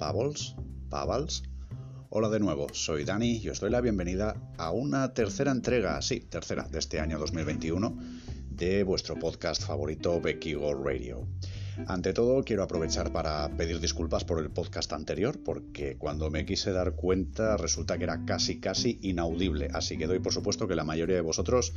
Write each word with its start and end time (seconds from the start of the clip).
Pavels, 0.00 0.56
Pavals. 0.88 1.42
Hola 2.08 2.30
de 2.30 2.40
nuevo, 2.40 2.68
soy 2.72 3.04
Dani 3.04 3.36
y 3.36 3.50
os 3.50 3.60
doy 3.60 3.68
la 3.68 3.82
bienvenida 3.82 4.34
a 4.56 4.70
una 4.70 5.12
tercera 5.12 5.52
entrega, 5.52 6.00
sí, 6.00 6.20
tercera 6.20 6.62
de 6.62 6.78
este 6.78 7.00
año 7.00 7.18
2021 7.18 7.98
de 8.48 8.82
vuestro 8.82 9.16
podcast 9.16 9.62
favorito 9.62 10.18
Becky 10.18 10.54
Gold 10.54 10.86
Radio. 10.86 11.28
Ante 11.86 12.14
todo, 12.14 12.42
quiero 12.44 12.62
aprovechar 12.62 13.12
para 13.12 13.46
pedir 13.58 13.78
disculpas 13.78 14.24
por 14.24 14.38
el 14.38 14.50
podcast 14.50 14.90
anterior, 14.94 15.38
porque 15.44 15.98
cuando 15.98 16.30
me 16.30 16.46
quise 16.46 16.72
dar 16.72 16.94
cuenta 16.94 17.58
resulta 17.58 17.98
que 17.98 18.04
era 18.04 18.24
casi, 18.24 18.58
casi 18.58 18.98
inaudible. 19.02 19.68
Así 19.74 19.98
que 19.98 20.06
doy 20.06 20.20
por 20.20 20.32
supuesto 20.32 20.66
que 20.66 20.76
la 20.76 20.84
mayoría 20.84 21.16
de 21.16 21.20
vosotros 21.20 21.74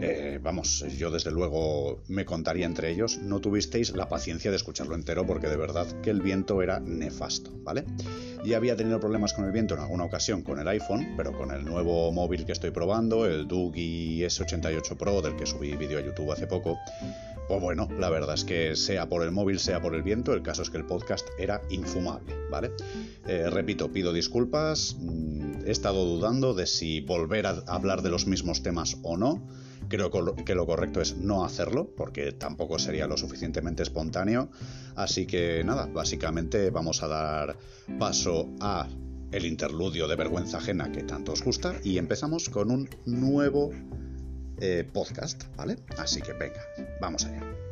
eh, 0.00 0.38
vamos, 0.40 0.84
yo 0.96 1.10
desde 1.10 1.32
luego 1.32 2.02
me 2.06 2.24
contaría 2.24 2.66
entre 2.66 2.90
ellos, 2.90 3.18
no 3.18 3.40
tuvisteis 3.40 3.90
la 3.96 4.08
paciencia 4.08 4.50
de 4.50 4.56
escucharlo 4.56 4.94
entero 4.94 5.26
porque 5.26 5.48
de 5.48 5.56
verdad 5.56 5.86
que 6.02 6.10
el 6.10 6.22
viento 6.22 6.62
era 6.62 6.78
nefasto, 6.78 7.50
¿vale? 7.64 7.84
Ya 8.44 8.58
había 8.58 8.76
tenido 8.76 9.00
problemas 9.00 9.32
con 9.32 9.44
el 9.44 9.50
viento 9.50 9.74
en 9.74 9.80
alguna 9.80 10.04
ocasión 10.04 10.42
con 10.42 10.60
el 10.60 10.68
iPhone, 10.68 11.14
pero 11.16 11.32
con 11.32 11.50
el 11.50 11.64
nuevo 11.64 12.12
móvil 12.12 12.46
que 12.46 12.52
estoy 12.52 12.70
probando, 12.70 13.26
el 13.26 13.48
Doogie 13.48 14.24
S88 14.24 14.96
Pro 14.96 15.20
del 15.20 15.34
que 15.34 15.46
subí 15.46 15.76
vídeo 15.76 15.98
a 15.98 16.02
YouTube 16.02 16.30
hace 16.30 16.46
poco, 16.46 16.78
pues 17.48 17.60
bueno, 17.60 17.88
la 17.98 18.08
verdad 18.08 18.34
es 18.34 18.44
que 18.44 18.76
sea 18.76 19.08
por 19.08 19.22
el 19.22 19.32
móvil, 19.32 19.58
sea 19.58 19.80
por 19.80 19.96
el 19.96 20.02
viento, 20.04 20.32
el 20.32 20.42
caso 20.42 20.62
es 20.62 20.70
que 20.70 20.76
el 20.76 20.84
podcast 20.84 21.26
era 21.38 21.60
infumable, 21.70 22.34
¿vale? 22.50 22.70
Eh, 23.26 23.50
repito, 23.50 23.90
pido 23.90 24.12
disculpas, 24.12 24.96
mm, 25.00 25.66
he 25.66 25.70
estado 25.70 26.04
dudando 26.04 26.54
de 26.54 26.66
si 26.66 27.00
volver 27.00 27.46
a 27.46 27.64
hablar 27.66 28.02
de 28.02 28.10
los 28.10 28.26
mismos 28.26 28.62
temas 28.62 28.98
o 29.02 29.16
no. 29.16 29.42
Creo 29.88 30.10
que 30.44 30.54
lo 30.54 30.66
correcto 30.66 31.00
es 31.00 31.16
no 31.16 31.44
hacerlo, 31.44 31.90
porque 31.96 32.32
tampoco 32.32 32.78
sería 32.78 33.06
lo 33.06 33.16
suficientemente 33.16 33.82
espontáneo. 33.82 34.50
Así 34.96 35.26
que 35.26 35.62
nada, 35.64 35.86
básicamente 35.86 36.70
vamos 36.70 37.02
a 37.02 37.08
dar 37.08 37.56
paso 37.98 38.48
a 38.60 38.88
el 39.32 39.44
interludio 39.44 40.08
de 40.08 40.16
vergüenza 40.16 40.58
ajena 40.58 40.90
que 40.90 41.02
tanto 41.02 41.32
os 41.32 41.42
gusta 41.42 41.74
y 41.84 41.98
empezamos 41.98 42.48
con 42.48 42.70
un 42.70 42.88
nuevo 43.06 43.70
eh, 44.60 44.88
podcast, 44.92 45.44
¿vale? 45.56 45.76
Así 45.98 46.20
que 46.20 46.32
venga, 46.32 46.60
vamos 47.00 47.24
allá. 47.24 47.67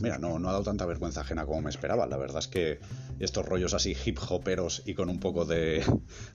Pues 0.00 0.14
mira, 0.14 0.18
no, 0.18 0.38
no 0.38 0.48
ha 0.48 0.52
dado 0.52 0.64
tanta 0.64 0.86
vergüenza 0.86 1.20
ajena 1.20 1.44
como 1.44 1.60
me 1.60 1.68
esperaba. 1.68 2.06
La 2.06 2.16
verdad 2.16 2.38
es 2.38 2.48
que 2.48 2.80
estos 3.18 3.44
rollos 3.44 3.74
así 3.74 3.94
hip 4.02 4.18
hoperos 4.30 4.82
y 4.86 4.94
con 4.94 5.10
un 5.10 5.20
poco 5.20 5.44
de, 5.44 5.84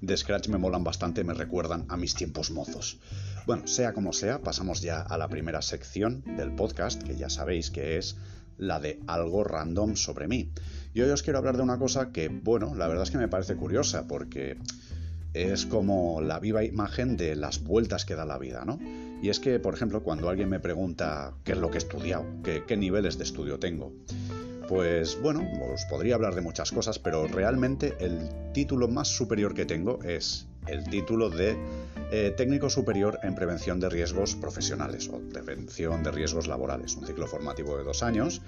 de 0.01 0.17
scratch 0.17 0.49
me 0.49 0.59
molan 0.59 0.83
bastante, 0.83 1.23
me 1.23 1.33
recuerdan 1.33 1.85
a 1.89 1.97
mis 1.97 2.13
tiempos 2.13 2.51
mozos. 2.51 2.99
Bueno, 3.47 3.65
sea 3.65 3.93
como 3.93 4.13
sea, 4.13 4.43
pasamos 4.43 4.81
ya 4.81 5.01
a 5.01 5.17
la 5.17 5.29
primera 5.29 5.63
sección 5.63 6.23
del 6.37 6.53
podcast, 6.53 7.01
que 7.01 7.15
ya 7.15 7.27
sabéis 7.27 7.71
que 7.71 7.97
es 7.97 8.17
la 8.59 8.79
de 8.79 8.99
algo 9.07 9.43
random 9.43 9.95
sobre 9.95 10.27
mí. 10.27 10.51
Y 10.93 11.01
hoy 11.01 11.09
os 11.09 11.23
quiero 11.23 11.39
hablar 11.39 11.57
de 11.57 11.63
una 11.63 11.79
cosa 11.79 12.11
que, 12.11 12.29
bueno, 12.29 12.75
la 12.75 12.87
verdad 12.87 13.03
es 13.03 13.09
que 13.09 13.17
me 13.17 13.27
parece 13.27 13.55
curiosa, 13.55 14.07
porque 14.07 14.57
es 15.35 15.65
como 15.65 16.21
la 16.21 16.39
viva 16.39 16.63
imagen 16.63 17.17
de 17.17 17.35
las 17.35 17.61
vueltas 17.61 18.05
que 18.05 18.15
da 18.15 18.25
la 18.25 18.37
vida, 18.37 18.63
¿no? 18.65 18.79
Y 19.21 19.29
es 19.29 19.39
que, 19.39 19.59
por 19.59 19.73
ejemplo, 19.73 20.01
cuando 20.01 20.29
alguien 20.29 20.49
me 20.49 20.61
pregunta 20.61 21.33
qué 21.43 21.51
es 21.51 21.57
lo 21.57 21.69
que 21.69 21.75
he 21.75 21.79
estudiado, 21.79 22.25
qué, 22.43 22.77
niveles 22.77 23.17
de 23.17 23.25
estudio 23.25 23.59
tengo, 23.59 23.91
pues 24.69 25.19
bueno, 25.21 25.45
os 25.73 25.83
podría 25.85 26.15
hablar 26.15 26.35
de 26.35 26.41
muchas 26.41 26.71
cosas, 26.71 26.99
pero 26.99 27.27
realmente 27.27 27.95
el 27.99 28.29
título 28.53 28.87
más 28.87 29.09
superior 29.09 29.53
que 29.53 29.65
tengo 29.65 30.01
es 30.03 30.47
el 30.67 30.83
título 30.85 31.29
de 31.29 31.57
eh, 32.11 32.33
técnico 32.35 32.69
superior 32.69 33.19
en 33.21 33.35
prevención 33.35 33.79
de 33.79 33.89
riesgos 33.89 34.35
profesionales 34.35 35.09
o 35.09 35.19
prevención 35.19 36.01
de 36.01 36.11
riesgos 36.11 36.47
laborales, 36.47 36.95
un 36.95 37.05
ciclo 37.05 37.27
formativo 37.27 37.77
de 37.77 37.83
dos 37.83 38.03
años. 38.03 38.41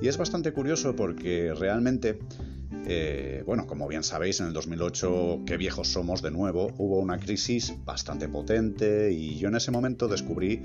Y 0.00 0.08
es 0.08 0.18
bastante 0.18 0.52
curioso 0.52 0.96
porque 0.96 1.54
realmente 1.54 2.18
eh, 2.86 3.42
bueno, 3.46 3.66
como 3.66 3.86
bien 3.88 4.02
sabéis, 4.02 4.40
en 4.40 4.46
el 4.46 4.52
2008, 4.52 5.42
qué 5.46 5.56
viejos 5.56 5.88
somos 5.88 6.22
de 6.22 6.30
nuevo, 6.30 6.72
hubo 6.78 6.98
una 6.98 7.18
crisis 7.18 7.74
bastante 7.84 8.28
potente 8.28 9.12
y 9.12 9.38
yo 9.38 9.48
en 9.48 9.56
ese 9.56 9.70
momento 9.70 10.08
descubrí 10.08 10.62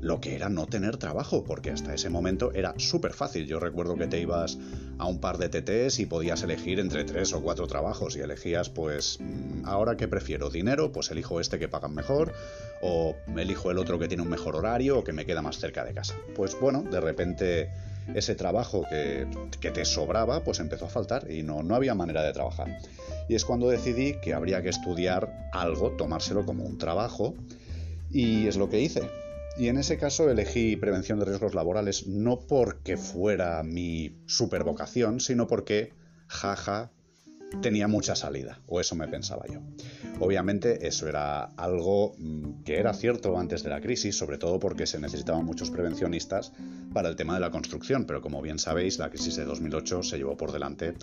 lo 0.00 0.20
que 0.20 0.36
era 0.36 0.48
no 0.48 0.66
tener 0.66 0.96
trabajo, 0.96 1.44
porque 1.44 1.70
hasta 1.70 1.94
ese 1.94 2.08
momento 2.08 2.52
era 2.52 2.74
súper 2.76 3.12
fácil. 3.12 3.46
Yo 3.46 3.58
recuerdo 3.58 3.96
que 3.96 4.06
te 4.06 4.20
ibas 4.20 4.58
a 4.98 5.06
un 5.06 5.20
par 5.20 5.38
de 5.38 5.48
TTs 5.48 5.98
y 5.98 6.06
podías 6.06 6.42
elegir 6.42 6.78
entre 6.78 7.04
tres 7.04 7.32
o 7.32 7.42
cuatro 7.42 7.66
trabajos 7.66 8.16
y 8.16 8.20
elegías, 8.20 8.70
pues, 8.70 9.18
mm, 9.20 9.66
ahora 9.66 9.96
que 9.96 10.06
prefiero 10.06 10.50
dinero, 10.50 10.92
pues 10.92 11.10
elijo 11.10 11.40
este 11.40 11.58
que 11.58 11.68
pagan 11.68 11.94
mejor, 11.94 12.32
o 12.80 13.16
elijo 13.36 13.70
el 13.70 13.78
otro 13.78 13.98
que 13.98 14.06
tiene 14.06 14.22
un 14.22 14.28
mejor 14.28 14.54
horario 14.54 14.98
o 14.98 15.04
que 15.04 15.12
me 15.12 15.26
queda 15.26 15.42
más 15.42 15.58
cerca 15.58 15.84
de 15.84 15.94
casa. 15.94 16.14
Pues 16.36 16.56
bueno, 16.60 16.82
de 16.82 17.00
repente 17.00 17.70
ese 18.14 18.34
trabajo 18.34 18.84
que, 18.88 19.70
te 19.70 19.84
sobraba, 19.84 20.44
pues 20.44 20.60
empezó 20.60 20.86
a 20.86 20.88
faltar 20.88 21.30
y 21.30 21.42
no, 21.42 21.62
no 21.62 21.74
había 21.74 21.94
manera 21.94 22.22
de 22.22 22.32
trabajar. 22.32 22.78
Y 23.28 23.34
es 23.34 23.44
cuando 23.44 23.68
decidí 23.68 24.14
que 24.20 24.34
habría 24.34 24.62
que 24.62 24.70
estudiar 24.70 25.50
algo, 25.52 25.92
tomárselo 25.92 26.46
como 26.46 26.64
un 26.64 26.78
trabajo, 26.78 27.34
y 28.10 28.46
es 28.46 28.56
lo 28.56 28.68
que 28.68 28.80
hice. 28.80 29.02
Y 29.58 29.68
en 29.68 29.78
ese 29.78 29.98
caso 29.98 30.30
elegí 30.30 30.76
prevención 30.76 31.18
de 31.18 31.24
riesgos 31.24 31.54
laborales 31.54 32.06
no 32.06 32.38
porque 32.38 32.96
fuera 32.96 33.62
mi 33.62 34.16
supervocación, 34.26 35.20
sino 35.20 35.46
porque, 35.48 35.92
jaja, 36.28 36.92
tenía 37.62 37.88
mucha 37.88 38.14
salida, 38.14 38.60
o 38.66 38.80
eso 38.80 38.94
me 38.94 39.08
pensaba 39.08 39.44
yo. 39.46 39.60
Obviamente 40.20 40.86
eso 40.86 41.08
era 41.08 41.44
algo 41.56 42.14
mm, 42.18 42.62
que 42.64 42.78
era 42.78 42.92
cierto 42.92 43.38
antes 43.38 43.62
de 43.62 43.70
la 43.70 43.80
crisis, 43.80 44.16
sobre 44.16 44.38
todo 44.38 44.58
porque 44.58 44.86
se 44.86 45.00
necesitaban 45.00 45.44
muchos 45.44 45.70
prevencionistas 45.70 46.52
para 46.92 47.08
el 47.08 47.16
tema 47.16 47.34
de 47.34 47.40
la 47.40 47.50
construcción, 47.50 48.04
pero 48.04 48.20
como 48.20 48.42
bien 48.42 48.58
sabéis, 48.58 48.98
la 48.98 49.10
crisis 49.10 49.36
de 49.36 49.44
2008 49.44 50.02
se 50.02 50.18
llevó 50.18 50.36
por 50.36 50.52
delante 50.52 50.94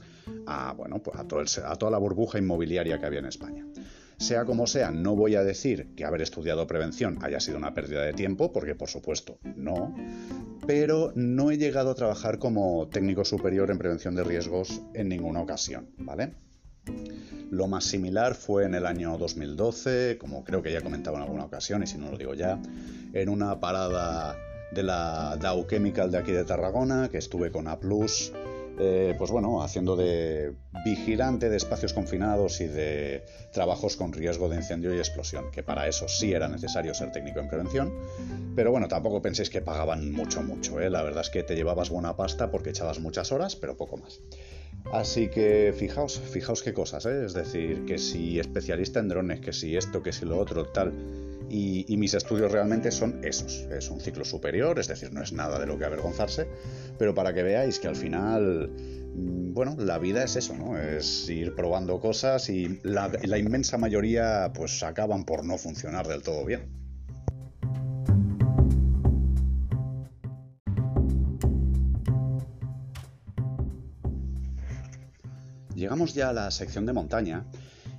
a, 0.45 0.73
bueno, 0.73 1.01
pues 1.01 1.17
a, 1.57 1.71
a 1.71 1.75
toda 1.75 1.91
la 1.91 1.97
burbuja 1.97 2.37
inmobiliaria 2.37 2.99
que 2.99 3.05
había 3.05 3.19
en 3.19 3.25
España. 3.25 3.65
Sea 4.17 4.45
como 4.45 4.65
sea, 4.65 4.91
no 4.91 5.15
voy 5.15 5.35
a 5.35 5.43
decir 5.43 5.93
que 5.95 6.05
haber 6.05 6.21
estudiado 6.21 6.65
prevención 6.67 7.19
haya 7.21 7.39
sido 7.41 7.57
una 7.57 7.73
pérdida 7.73 8.01
de 8.01 8.13
tiempo, 8.13 8.53
porque 8.53 8.73
por 8.73 8.87
supuesto 8.87 9.39
no, 9.57 9.93
pero 10.67 11.11
no 11.15 11.51
he 11.51 11.57
llegado 11.57 11.91
a 11.91 11.95
trabajar 11.95 12.39
como 12.39 12.87
técnico 12.87 13.23
superior 13.23 13.71
en 13.71 13.77
prevención 13.77 14.15
de 14.15 14.23
riesgos 14.23 14.81
en 14.93 15.09
ninguna 15.09 15.41
ocasión, 15.41 15.89
¿vale? 15.97 16.33
Lo 17.51 17.67
más 17.67 17.85
similar 17.85 18.35
fue 18.35 18.65
en 18.65 18.75
el 18.75 18.85
año 18.85 19.17
2012, 19.17 20.17
como 20.19 20.43
creo 20.43 20.61
que 20.61 20.71
ya 20.71 20.79
he 20.79 20.83
comentado 20.83 21.15
en 21.17 21.23
alguna 21.23 21.45
ocasión, 21.45 21.83
y 21.83 21.87
si 21.87 21.97
no 21.97 22.11
lo 22.11 22.17
digo 22.17 22.33
ya, 22.33 22.59
en 23.13 23.29
una 23.29 23.59
parada 23.59 24.35
de 24.71 24.83
la 24.83 25.37
Dow 25.39 25.65
Chemical 25.67 26.11
de 26.11 26.17
aquí 26.17 26.31
de 26.31 26.43
Tarragona, 26.43 27.09
que 27.09 27.17
estuve 27.17 27.51
con 27.51 27.67
A 27.67 27.79
eh, 28.79 29.15
pues 29.17 29.31
bueno, 29.31 29.63
haciendo 29.63 29.95
de 29.95 30.53
vigilante 30.83 31.49
de 31.49 31.57
espacios 31.57 31.93
confinados 31.93 32.59
y 32.61 32.67
de 32.67 33.23
trabajos 33.53 33.95
con 33.95 34.13
riesgo 34.13 34.49
de 34.49 34.57
incendio 34.57 34.93
y 34.93 34.97
explosión, 34.97 35.51
que 35.51 35.63
para 35.63 35.87
eso 35.87 36.07
sí 36.07 36.33
era 36.33 36.47
necesario 36.47 36.93
ser 36.93 37.11
técnico 37.11 37.39
en 37.39 37.47
prevención, 37.47 37.93
pero 38.55 38.71
bueno, 38.71 38.87
tampoco 38.87 39.21
penséis 39.21 39.49
que 39.49 39.61
pagaban 39.61 40.11
mucho, 40.11 40.43
mucho, 40.43 40.79
¿eh? 40.79 40.89
la 40.89 41.03
verdad 41.03 41.21
es 41.21 41.29
que 41.29 41.43
te 41.43 41.55
llevabas 41.55 41.89
buena 41.89 42.15
pasta 42.15 42.51
porque 42.51 42.71
echabas 42.71 42.99
muchas 42.99 43.31
horas, 43.31 43.55
pero 43.55 43.77
poco 43.77 43.97
más. 43.97 44.19
Así 44.91 45.29
que 45.29 45.73
fijaos, 45.75 46.19
fijaos 46.19 46.61
qué 46.61 46.73
cosas, 46.73 47.05
¿eh? 47.05 47.25
es 47.25 47.33
decir, 47.33 47.85
que 47.85 47.97
si 47.97 48.39
especialista 48.39 48.99
en 48.99 49.07
drones, 49.07 49.39
que 49.39 49.53
si 49.53 49.75
esto, 49.75 50.03
que 50.03 50.13
si 50.13 50.25
lo 50.25 50.37
otro, 50.37 50.67
tal, 50.67 50.93
y, 51.49 51.97
mis 51.97 52.13
estudios 52.13 52.51
realmente 52.51 52.91
son 52.91 53.23
esos. 53.23 53.67
Es 53.71 53.89
un 53.89 53.99
ciclo 53.99 54.25
superior, 54.25 54.79
es 54.79 54.87
decir, 54.87 55.13
no 55.13 55.21
es 55.21 55.33
nada 55.33 55.59
de 55.59 55.65
lo 55.65 55.77
que 55.77 55.85
avergonzarse, 55.85 56.47
pero 56.97 57.13
para 57.13 57.33
que 57.33 57.43
veáis 57.43 57.79
que 57.79 57.87
al 57.87 57.95
final, 57.95 58.69
mm, 59.15 59.53
bueno, 59.53 59.75
la 59.77 59.97
vida 59.97 60.23
es 60.23 60.35
eso, 60.35 60.55
¿no? 60.55 60.77
Es 60.77 61.29
ir 61.29 61.55
probando 61.55 61.99
cosas 61.99 62.49
y 62.49 62.79
la, 62.83 63.11
la 63.23 63.37
inmensa 63.37 63.77
mayoría 63.77 64.51
pues 64.53 64.83
acaban 64.83 65.25
por 65.25 65.45
no 65.45 65.57
funcionar 65.57 66.07
del 66.07 66.21
todo 66.21 66.45
bien. 66.45 66.85
Llegamos 75.75 76.13
ya 76.13 76.29
a 76.29 76.33
la 76.33 76.49
sección 76.51 76.85
de 76.85 76.93
montaña 76.93 77.45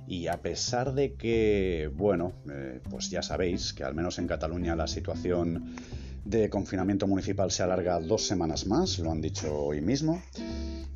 y 0.07 0.27
a 0.27 0.41
pesar 0.41 0.93
de 0.93 1.15
que, 1.15 1.89
bueno, 1.93 2.33
eh, 2.49 2.79
pues 2.89 3.09
ya 3.09 3.21
sabéis 3.21 3.73
que 3.73 3.83
al 3.83 3.93
menos 3.93 4.17
en 4.19 4.27
Cataluña 4.27 4.75
la 4.75 4.87
situación 4.87 5.75
de 6.23 6.49
confinamiento 6.49 7.07
municipal 7.07 7.51
se 7.51 7.63
alarga 7.63 7.99
dos 7.99 8.25
semanas 8.27 8.67
más, 8.67 8.99
lo 8.99 9.11
han 9.11 9.21
dicho 9.21 9.53
hoy 9.53 9.81
mismo. 9.81 10.21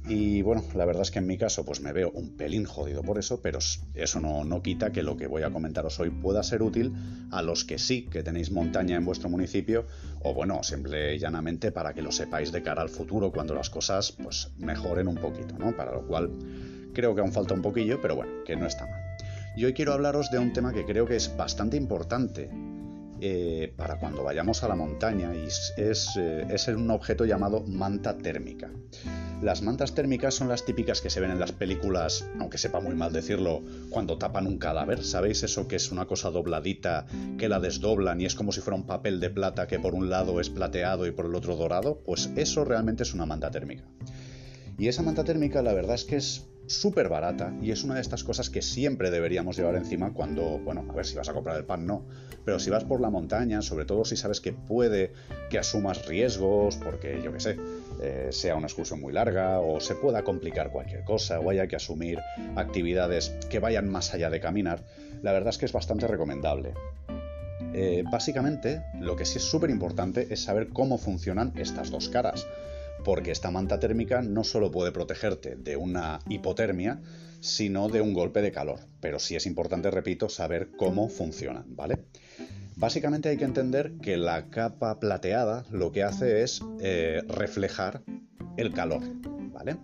Y 0.07 0.41
bueno, 0.41 0.63
la 0.75 0.83
verdad 0.83 1.03
es 1.03 1.11
que 1.11 1.19
en 1.19 1.27
mi 1.27 1.37
caso 1.37 1.63
pues 1.63 1.79
me 1.79 1.93
veo 1.93 2.09
un 2.11 2.35
pelín 2.35 2.65
jodido 2.65 3.01
por 3.03 3.19
eso, 3.19 3.41
pero 3.41 3.59
eso 3.93 4.19
no, 4.19 4.43
no, 4.43 4.61
quita 4.61 4.91
que 4.91 5.03
lo 5.03 5.15
que 5.15 5.27
voy 5.27 5.43
a 5.43 5.51
comentaros 5.51 5.99
hoy 5.99 6.09
pueda 6.09 6.41
ser 6.43 6.63
útil 6.63 6.93
a 7.31 7.41
los 7.41 7.63
que 7.63 7.77
sí 7.77 8.07
que 8.07 8.23
tenéis 8.23 8.51
montaña 8.51 8.97
en 8.97 9.05
vuestro 9.05 9.29
municipio 9.29 9.85
o 10.21 10.33
bueno, 10.33 10.63
simple 10.63 11.15
y 11.15 11.19
llanamente 11.19 11.71
para 11.71 11.93
que 11.93 12.01
lo 12.01 12.11
sepáis 12.11 12.51
de 12.51 12.63
cara 12.63 12.81
al 12.81 12.89
futuro 12.89 13.31
cuando 13.31 13.53
las 13.53 13.69
cosas 13.69 14.11
pues 14.11 14.49
mejoren 14.57 15.07
un 15.07 15.15
poquito, 15.15 15.57
¿no? 15.57 15.75
Para 15.75 15.93
lo 15.93 16.05
cual 16.07 16.31
creo 16.93 17.15
que 17.15 17.21
aún 17.21 17.31
falta 17.31 17.53
un 17.53 17.61
poquillo, 17.61 18.01
pero 18.01 18.15
bueno, 18.15 18.43
que 18.45 18.55
no 18.55 18.65
está 18.65 18.87
mal. 18.87 19.00
Y 19.55 19.65
hoy 19.65 19.73
quiero 19.73 19.93
hablaros 19.93 20.31
de 20.31 20.39
un 20.39 20.53
tema 20.53 20.71
que 20.71 20.85
creo 20.85 21.05
que 21.05 21.17
es 21.17 21.35
bastante 21.35 21.75
importante 21.75 22.49
eh, 23.19 23.73
para 23.75 23.99
cuando 23.99 24.23
vayamos 24.23 24.63
a 24.63 24.67
la 24.67 24.75
montaña 24.75 25.35
y 25.35 25.45
es, 25.45 26.17
eh, 26.17 26.47
es 26.49 26.67
un 26.69 26.89
objeto 26.89 27.25
llamado 27.25 27.61
manta 27.67 28.17
térmica. 28.17 28.71
Las 29.41 29.61
mantas 29.61 29.93
térmicas 29.93 30.35
son 30.35 30.47
las 30.47 30.65
típicas 30.65 31.01
que 31.01 31.09
se 31.09 31.19
ven 31.19 31.31
en 31.31 31.39
las 31.39 31.51
películas, 31.51 32.25
aunque 32.39 32.57
sepa 32.57 32.79
muy 32.79 32.95
mal 32.95 33.11
decirlo, 33.11 33.61
cuando 33.89 34.17
tapan 34.17 34.47
un 34.47 34.57
cadáver. 34.57 35.03
¿Sabéis 35.03 35.43
eso 35.43 35.67
que 35.67 35.75
es 35.75 35.91
una 35.91 36.05
cosa 36.05 36.31
dobladita, 36.31 37.05
que 37.37 37.49
la 37.49 37.59
desdoblan 37.59 38.21
y 38.21 38.25
es 38.25 38.35
como 38.35 38.51
si 38.51 38.61
fuera 38.61 38.77
un 38.77 38.85
papel 38.85 39.19
de 39.19 39.31
plata 39.31 39.67
que 39.67 39.79
por 39.79 39.95
un 39.95 40.09
lado 40.09 40.39
es 40.39 40.49
plateado 40.49 41.07
y 41.07 41.11
por 41.11 41.25
el 41.25 41.35
otro 41.35 41.55
dorado? 41.55 42.01
Pues 42.05 42.29
eso 42.35 42.63
realmente 42.63 43.03
es 43.03 43.13
una 43.13 43.25
manta 43.25 43.51
térmica. 43.51 43.83
Y 44.77 44.87
esa 44.87 45.03
manta 45.03 45.23
térmica 45.23 45.61
la 45.61 45.73
verdad 45.73 45.95
es 45.95 46.05
que 46.05 46.15
es 46.15 46.47
súper 46.71 47.09
barata 47.09 47.53
y 47.61 47.71
es 47.71 47.83
una 47.83 47.95
de 47.95 48.01
estas 48.01 48.23
cosas 48.23 48.49
que 48.49 48.61
siempre 48.61 49.11
deberíamos 49.11 49.57
llevar 49.57 49.75
encima 49.75 50.13
cuando, 50.13 50.59
bueno, 50.59 50.85
a 50.89 50.93
ver 50.93 51.05
si 51.05 51.15
vas 51.15 51.29
a 51.29 51.33
comprar 51.33 51.57
el 51.57 51.65
pan, 51.65 51.85
no, 51.85 52.05
pero 52.45 52.59
si 52.59 52.69
vas 52.69 52.83
por 52.83 53.01
la 53.01 53.09
montaña, 53.09 53.61
sobre 53.61 53.85
todo 53.85 54.05
si 54.05 54.15
sabes 54.15 54.41
que 54.41 54.53
puede 54.53 55.13
que 55.49 55.59
asumas 55.59 56.05
riesgos, 56.05 56.77
porque 56.77 57.21
yo 57.23 57.33
qué 57.33 57.39
sé, 57.39 57.57
eh, 58.01 58.29
sea 58.31 58.55
una 58.55 58.67
excursión 58.67 59.01
muy 59.01 59.13
larga 59.13 59.59
o 59.59 59.79
se 59.79 59.95
pueda 59.95 60.23
complicar 60.23 60.71
cualquier 60.71 61.03
cosa 61.03 61.39
o 61.39 61.49
haya 61.49 61.67
que 61.67 61.75
asumir 61.75 62.19
actividades 62.55 63.35
que 63.49 63.59
vayan 63.59 63.89
más 63.89 64.13
allá 64.13 64.29
de 64.29 64.39
caminar, 64.39 64.83
la 65.21 65.31
verdad 65.31 65.49
es 65.49 65.57
que 65.57 65.65
es 65.65 65.73
bastante 65.73 66.07
recomendable. 66.07 66.73
Eh, 67.73 68.03
básicamente, 68.11 68.83
lo 68.99 69.15
que 69.15 69.25
sí 69.25 69.37
es 69.37 69.43
súper 69.43 69.69
importante 69.69 70.27
es 70.29 70.41
saber 70.43 70.69
cómo 70.69 70.97
funcionan 70.97 71.53
estas 71.55 71.89
dos 71.89 72.09
caras 72.09 72.45
porque 73.03 73.31
esta 73.31 73.51
manta 73.51 73.79
térmica 73.79 74.21
no 74.21 74.43
solo 74.43 74.71
puede 74.71 74.91
protegerte 74.91 75.55
de 75.55 75.75
una 75.75 76.19
hipotermia, 76.29 77.01
sino 77.39 77.89
de 77.89 78.01
un 78.01 78.13
golpe 78.13 78.41
de 78.41 78.51
calor. 78.51 78.79
Pero 78.99 79.19
sí 79.19 79.35
es 79.35 79.45
importante, 79.45 79.91
repito, 79.91 80.29
saber 80.29 80.69
cómo 80.77 81.09
funcionan, 81.09 81.75
¿vale? 81.75 82.05
Básicamente 82.75 83.29
hay 83.29 83.37
que 83.37 83.45
entender 83.45 83.93
que 84.01 84.17
la 84.17 84.49
capa 84.49 84.99
plateada 84.99 85.65
lo 85.71 85.91
que 85.91 86.03
hace 86.03 86.43
es 86.43 86.61
eh, 86.79 87.21
reflejar 87.27 88.01
el 88.57 88.73
calor, 88.73 89.01
¿vale? 89.51 89.77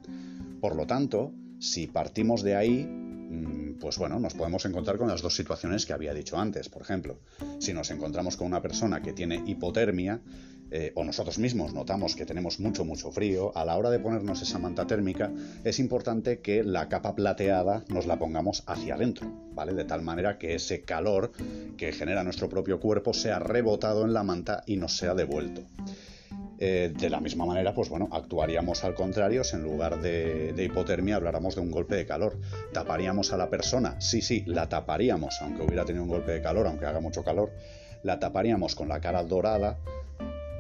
Por 0.61 0.75
lo 0.75 0.87
tanto, 0.87 1.31
si 1.59 1.87
partimos 1.87 2.43
de 2.43 2.55
ahí, 2.55 2.85
mm, 2.85 3.79
pues 3.79 3.97
bueno, 3.97 4.19
nos 4.19 4.33
podemos 4.33 4.65
encontrar 4.65 4.97
con 4.97 5.07
las 5.07 5.21
dos 5.21 5.35
situaciones 5.35 5.85
que 5.85 5.93
había 5.93 6.13
dicho 6.13 6.39
antes. 6.39 6.69
Por 6.69 6.81
ejemplo, 6.81 7.19
si 7.59 7.73
nos 7.73 7.91
encontramos 7.91 8.37
con 8.37 8.47
una 8.47 8.61
persona 8.61 9.01
que 9.01 9.13
tiene 9.13 9.43
hipotermia, 9.45 10.21
eh, 10.69 10.91
o 10.95 11.03
nosotros 11.03 11.39
mismos 11.39 11.73
notamos 11.73 12.15
que 12.15 12.25
tenemos 12.25 12.59
mucho, 12.59 12.83
mucho 12.83 13.11
frío, 13.11 13.55
a 13.55 13.63
la 13.63 13.77
hora 13.77 13.89
de 13.89 13.99
ponernos 13.99 14.41
esa 14.41 14.59
manta 14.59 14.85
térmica, 14.85 15.31
es 15.63 15.79
importante 15.79 16.39
que 16.39 16.63
la 16.63 16.89
capa 16.89 17.15
plateada 17.15 17.83
nos 17.87 18.05
la 18.05 18.19
pongamos 18.19 18.63
hacia 18.67 18.95
adentro, 18.95 19.31
¿vale? 19.53 19.73
De 19.73 19.85
tal 19.85 20.01
manera 20.01 20.37
que 20.37 20.55
ese 20.55 20.81
calor 20.81 21.31
que 21.77 21.93
genera 21.93 22.23
nuestro 22.23 22.49
propio 22.49 22.79
cuerpo 22.79 23.13
sea 23.13 23.39
rebotado 23.39 24.03
en 24.03 24.13
la 24.13 24.23
manta 24.23 24.63
y 24.65 24.75
nos 24.75 24.97
sea 24.97 25.13
devuelto. 25.13 25.63
Eh, 26.59 26.91
de 26.97 27.09
la 27.11 27.21
misma 27.21 27.45
manera, 27.45 27.73
pues 27.73 27.87
bueno, 27.87 28.09
actuaríamos 28.11 28.83
al 28.83 28.95
contrario, 28.95 29.43
si 29.43 29.55
en 29.55 29.63
lugar 29.63 30.01
de, 30.01 30.53
de, 30.53 30.63
hipotermia 30.63 31.15
habláramos 31.15 31.53
de 31.53 31.61
un 31.61 31.69
golpe 31.69 31.95
de 31.95 32.05
calor. 32.07 32.39
¿Taparíamos 32.73 33.31
a 33.31 33.37
la 33.37 33.49
persona? 33.49 34.01
Sí, 34.01 34.21
sí, 34.21 34.43
la 34.47 34.67
taparíamos, 34.67 35.39
aunque 35.41 35.61
hubiera 35.61 35.85
tenido 35.85 36.03
un 36.03 36.09
golpe 36.09 36.31
de 36.31 36.41
calor, 36.41 36.65
aunque 36.65 36.87
haga 36.87 36.99
mucho 36.99 37.23
calor, 37.23 37.51
la 38.01 38.19
taparíamos 38.19 38.73
con 38.73 38.89
la 38.89 38.99
cara 38.99 39.23
dorada 39.23 39.77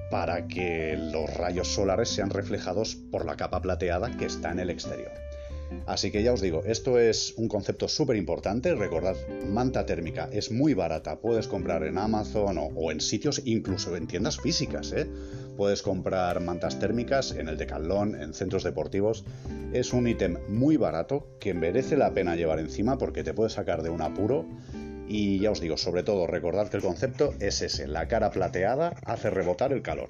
para 0.09 0.47
que 0.47 0.97
los 0.97 1.33
rayos 1.33 1.67
solares 1.67 2.09
sean 2.09 2.29
reflejados 2.29 2.95
por 2.95 3.25
la 3.25 3.35
capa 3.35 3.61
plateada 3.61 4.15
que 4.17 4.25
está 4.25 4.51
en 4.51 4.59
el 4.59 4.69
exterior. 4.69 5.11
Así 5.85 6.11
que 6.11 6.23
ya 6.23 6.33
os 6.33 6.41
digo, 6.41 6.63
esto 6.65 6.99
es 6.99 7.33
un 7.37 7.47
concepto 7.47 7.87
súper 7.87 8.15
importante. 8.15 8.73
Recordad, 8.75 9.15
manta 9.47 9.85
térmica 9.85 10.29
es 10.31 10.51
muy 10.51 10.73
barata. 10.73 11.19
Puedes 11.19 11.47
comprar 11.47 11.83
en 11.83 11.97
Amazon 11.97 12.57
o, 12.57 12.91
en 12.91 13.01
sitios, 13.01 13.41
incluso 13.45 13.95
en 13.95 14.07
tiendas 14.07 14.39
físicas. 14.39 14.93
¿eh? 14.93 15.07
Puedes 15.55 15.81
comprar 15.81 16.39
mantas 16.39 16.79
térmicas 16.79 17.31
en 17.31 17.49
el 17.49 17.57
Decathlon, 17.57 18.15
en 18.15 18.33
centros 18.33 18.63
deportivos. 18.63 19.25
Es 19.73 19.93
un 19.93 20.07
ítem 20.07 20.37
muy 20.47 20.77
barato 20.77 21.27
que 21.39 21.53
merece 21.53 21.97
la 21.97 22.13
pena 22.13 22.35
llevar 22.35 22.59
encima 22.59 22.97
porque 22.97 23.23
te 23.23 23.33
puede 23.33 23.49
sacar 23.49 23.83
de 23.83 23.89
un 23.89 24.01
apuro 24.01 24.45
y 25.07 25.39
ya 25.39 25.51
os 25.51 25.61
digo, 25.61 25.77
sobre 25.77 26.03
todo, 26.03 26.27
recordad 26.27 26.69
que 26.69 26.77
el 26.77 26.83
concepto 26.83 27.33
es 27.39 27.61
ese, 27.61 27.87
la 27.87 28.07
cara 28.07 28.31
plateada 28.31 28.93
hace 29.05 29.29
rebotar 29.29 29.71
el 29.71 29.81
calor. 29.81 30.09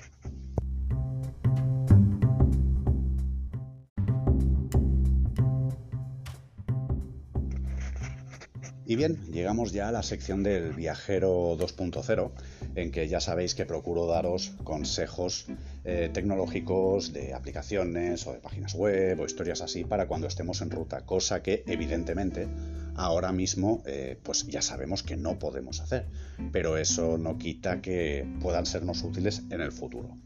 Bien, 8.98 9.32
llegamos 9.32 9.74
ya 9.74 9.90
a 9.90 9.92
la 9.92 10.02
sección 10.02 10.42
del 10.42 10.74
viajero 10.74 11.56
2.0, 11.56 12.32
en 12.74 12.92
que 12.92 13.08
ya 13.08 13.20
sabéis 13.20 13.54
que 13.54 13.64
procuro 13.64 14.08
daros 14.08 14.54
consejos 14.64 15.46
eh, 15.86 16.10
tecnológicos 16.12 17.14
de 17.14 17.36
aplicaciones 17.36 18.26
o 18.26 18.34
de 18.34 18.40
páginas 18.40 18.74
web 18.74 19.20
o 19.20 19.26
historias 19.26 19.62
así 19.62 19.84
para 19.84 20.08
cuando 20.08 20.26
estemos 20.26 20.62
en 20.62 20.72
ruta, 20.72 21.06
cosa 21.06 21.44
que 21.44 21.64
evidentemente 21.68 22.48
ahora 22.96 23.32
mismo 23.32 23.84
eh, 23.86 24.18
pues 24.24 24.48
ya 24.48 24.64
sabemos 24.64 25.04
que 25.04 25.16
no 25.16 25.38
podemos 25.38 25.80
hacer, 25.80 26.08
pero 26.52 26.76
eso 26.76 27.20
no 27.20 27.38
quita 27.38 27.82
que 27.82 28.28
puedan 28.42 28.66
sernos 28.66 29.04
útiles 29.04 29.44
en 29.52 29.62
el 29.62 29.72
futuro. 29.72 30.18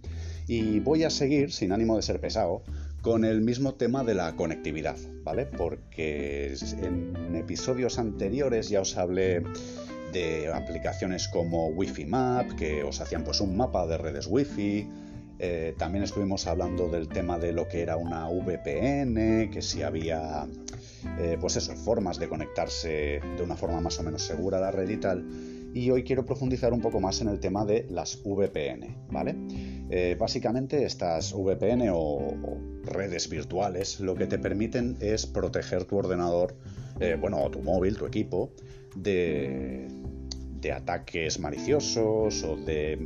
Y 0.47 0.79
voy 0.79 1.03
a 1.03 1.09
seguir, 1.09 1.51
sin 1.51 1.73
ánimo 1.73 1.97
de 1.97 2.03
ser 2.03 2.21
pesado, 2.21 2.63
con 3.01 3.25
el 3.25 3.42
mismo 3.42 3.75
tema 3.75 4.03
de 4.03 4.13
la 4.13 4.36
conectividad, 4.36 4.98
¿vale? 5.24 5.45
Porque 5.45 6.53
en 6.81 7.36
episodios 7.36 7.98
anteriores 7.98 8.69
ya 8.69 8.81
os 8.81 8.98
hablé 8.98 9.44
de 10.12 10.51
aplicaciones 10.53 11.27
como 11.27 11.68
Wi-Fi 11.68 12.06
Map, 12.06 12.51
que 12.53 12.83
os 12.83 13.01
hacían 13.01 13.24
pues 13.24 13.42
un 13.42 13.57
mapa 13.57 13.88
de 13.88 13.98
redes 13.98 14.27
Wi-Fi. 14.30 14.89
Eh, 15.39 15.74
también 15.77 16.03
estuvimos 16.03 16.45
hablando 16.45 16.88
del 16.89 17.07
tema 17.07 17.39
de 17.39 17.51
lo 17.51 17.68
que 17.68 17.81
era 17.81 17.98
una 17.98 18.27
VPN, 18.27 19.50
que 19.50 19.62
si 19.62 19.81
había 19.81 20.47
eh, 21.18 21.38
pues 21.42 21.56
eso, 21.56 21.75
formas 21.75 22.19
de 22.19 22.30
conectarse 22.30 23.21
de 23.38 23.44
una 23.44 23.56
forma 23.56 23.81
más 23.81 23.97
o 24.00 24.04
menos 24.04 24.21
segura 24.21 24.59
a 24.59 24.62
la 24.62 24.71
red 24.71 24.89
y 24.89 24.97
tal. 24.97 25.25
Y 25.73 25.89
hoy 25.89 26.03
quiero 26.03 26.25
profundizar 26.25 26.73
un 26.73 26.81
poco 26.81 27.00
más 27.00 27.21
en 27.21 27.29
el 27.29 27.39
tema 27.39 27.65
de 27.65 27.85
las 27.89 28.21
VPN, 28.23 29.07
¿vale? 29.09 29.35
Eh, 29.89 30.15
básicamente 30.19 30.83
estas 30.83 31.33
VPN 31.33 31.90
o, 31.94 32.35
redes 32.83 33.30
virtuales 33.30 33.99
lo 33.99 34.16
que 34.16 34.25
te 34.25 34.40
permiten 34.40 34.97
es 34.99 35.25
proteger 35.28 35.85
tu 35.85 35.97
ordenador, 35.97 36.56
eh, 36.99 37.16
bueno, 37.19 37.49
tu 37.51 37.61
móvil, 37.61 37.95
tu 37.95 38.06
equipo, 38.06 38.51
de, 38.95 39.87
de 40.61 40.71
ataques 40.71 41.40
maliciosos 41.40 42.44
o 42.44 42.56
de, 42.56 42.99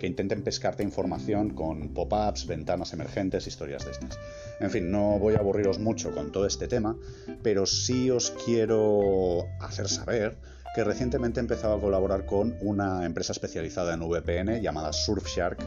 que 0.00 0.06
intenten 0.06 0.42
pescarte 0.42 0.82
información 0.82 1.50
con 1.50 1.90
pop-ups, 1.90 2.46
ventanas 2.46 2.92
emergentes, 2.94 3.46
historias 3.46 3.84
de 3.84 3.92
estas. 3.92 4.18
En 4.60 4.70
fin, 4.70 4.90
no 4.90 5.18
voy 5.18 5.34
a 5.34 5.38
aburriros 5.38 5.78
mucho 5.78 6.12
con 6.12 6.32
todo 6.32 6.46
este 6.46 6.68
tema, 6.68 6.96
pero 7.42 7.66
sí 7.66 8.10
os 8.10 8.30
quiero 8.44 9.44
hacer 9.60 9.88
saber 9.88 10.38
que 10.74 10.84
recientemente 10.84 11.40
he 11.40 11.42
empezado 11.42 11.74
a 11.74 11.80
colaborar 11.80 12.24
con 12.24 12.56
una 12.60 13.04
empresa 13.04 13.32
especializada 13.32 13.94
en 13.94 14.00
VPN 14.00 14.60
llamada 14.60 14.92
Surfshark. 14.92 15.58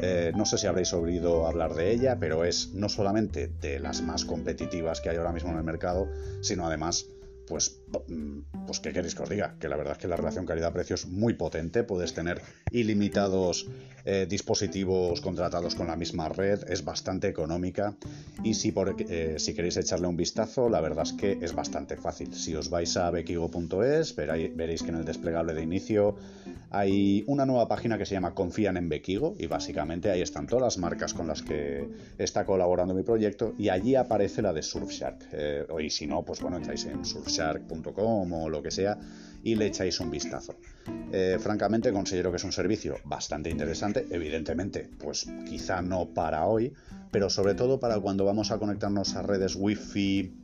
Eh, 0.00 0.32
no 0.34 0.46
sé 0.46 0.58
si 0.58 0.66
habréis 0.66 0.92
oído 0.92 1.46
hablar 1.46 1.74
de 1.74 1.92
ella, 1.92 2.16
pero 2.18 2.44
es 2.44 2.72
no 2.74 2.88
solamente 2.88 3.50
de 3.60 3.78
las 3.78 4.02
más 4.02 4.24
competitivas 4.24 5.00
que 5.00 5.10
hay 5.10 5.16
ahora 5.16 5.32
mismo 5.32 5.50
en 5.50 5.58
el 5.58 5.64
mercado, 5.64 6.08
sino 6.40 6.66
además 6.66 7.06
pues, 7.50 7.80
mm, 8.08 8.64
pues 8.64 8.78
¿qué 8.78 8.92
queréis 8.92 9.16
que 9.16 9.24
os 9.24 9.28
diga? 9.28 9.56
Que 9.58 9.68
la 9.68 9.76
verdad 9.76 9.94
es 9.94 9.98
que 9.98 10.06
la 10.06 10.14
relación 10.14 10.46
calidad-precio 10.46 10.94
es 10.94 11.06
muy 11.06 11.34
potente, 11.34 11.82
puedes 11.82 12.14
tener 12.14 12.40
ilimitados 12.70 13.66
eh, 14.04 14.24
dispositivos 14.30 15.20
contratados 15.20 15.74
con 15.74 15.88
la 15.88 15.96
misma 15.96 16.28
red, 16.28 16.62
es 16.70 16.84
bastante 16.84 17.26
económica 17.26 17.96
y 18.44 18.54
si, 18.54 18.70
por, 18.70 18.94
eh, 19.00 19.34
si 19.38 19.52
queréis 19.52 19.76
echarle 19.76 20.06
un 20.06 20.16
vistazo, 20.16 20.68
la 20.68 20.80
verdad 20.80 21.02
es 21.02 21.12
que 21.12 21.38
es 21.42 21.52
bastante 21.52 21.96
fácil. 21.96 22.32
Si 22.34 22.54
os 22.54 22.70
vais 22.70 22.96
a 22.96 23.10
bekigo.es, 23.10 24.14
veréis 24.14 24.82
que 24.84 24.90
en 24.90 24.98
el 24.98 25.04
desplegable 25.04 25.52
de 25.52 25.62
inicio 25.62 26.14
hay 26.70 27.24
una 27.26 27.44
nueva 27.46 27.66
página 27.66 27.98
que 27.98 28.06
se 28.06 28.14
llama 28.14 28.32
Confían 28.32 28.76
en 28.76 28.88
Bequigo 28.88 29.34
y 29.38 29.46
básicamente 29.46 30.10
ahí 30.10 30.22
están 30.22 30.46
todas 30.46 30.62
las 30.62 30.78
marcas 30.78 31.14
con 31.14 31.26
las 31.26 31.42
que 31.42 31.88
está 32.16 32.46
colaborando 32.46 32.94
mi 32.94 33.02
proyecto 33.02 33.54
y 33.58 33.68
allí 33.68 33.96
aparece 33.96 34.40
la 34.40 34.52
de 34.52 34.62
Surfshark. 34.62 35.28
Eh, 35.32 35.66
y 35.82 35.90
si 35.90 36.06
no, 36.06 36.22
pues 36.22 36.40
bueno, 36.40 36.58
entráis 36.58 36.84
en 36.84 37.04
surfshark.com 37.04 38.32
o 38.32 38.48
lo 38.48 38.62
que 38.62 38.70
sea 38.70 38.98
y 39.42 39.56
le 39.56 39.66
echáis 39.66 39.98
un 39.98 40.10
vistazo. 40.10 40.54
Eh, 41.12 41.38
francamente 41.40 41.92
considero 41.92 42.30
que 42.30 42.36
es 42.36 42.44
un 42.44 42.52
servicio 42.52 42.96
bastante 43.04 43.50
interesante, 43.50 44.06
evidentemente, 44.10 44.88
pues 44.98 45.26
quizá 45.48 45.82
no 45.82 46.06
para 46.06 46.46
hoy, 46.46 46.72
pero 47.10 47.30
sobre 47.30 47.54
todo 47.54 47.80
para 47.80 47.98
cuando 47.98 48.24
vamos 48.24 48.52
a 48.52 48.58
conectarnos 48.58 49.16
a 49.16 49.22
redes 49.22 49.56
wifi 49.56 50.34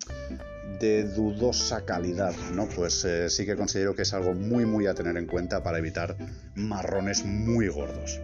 de 0.78 1.04
dudosa 1.04 1.84
calidad, 1.84 2.34
¿no? 2.52 2.68
Pues 2.68 3.04
eh, 3.04 3.30
sí 3.30 3.46
que 3.46 3.56
considero 3.56 3.94
que 3.94 4.02
es 4.02 4.12
algo 4.12 4.34
muy 4.34 4.66
muy 4.66 4.86
a 4.86 4.94
tener 4.94 5.16
en 5.16 5.26
cuenta 5.26 5.62
para 5.62 5.78
evitar 5.78 6.16
marrones 6.54 7.24
muy 7.24 7.68
gordos. 7.68 8.20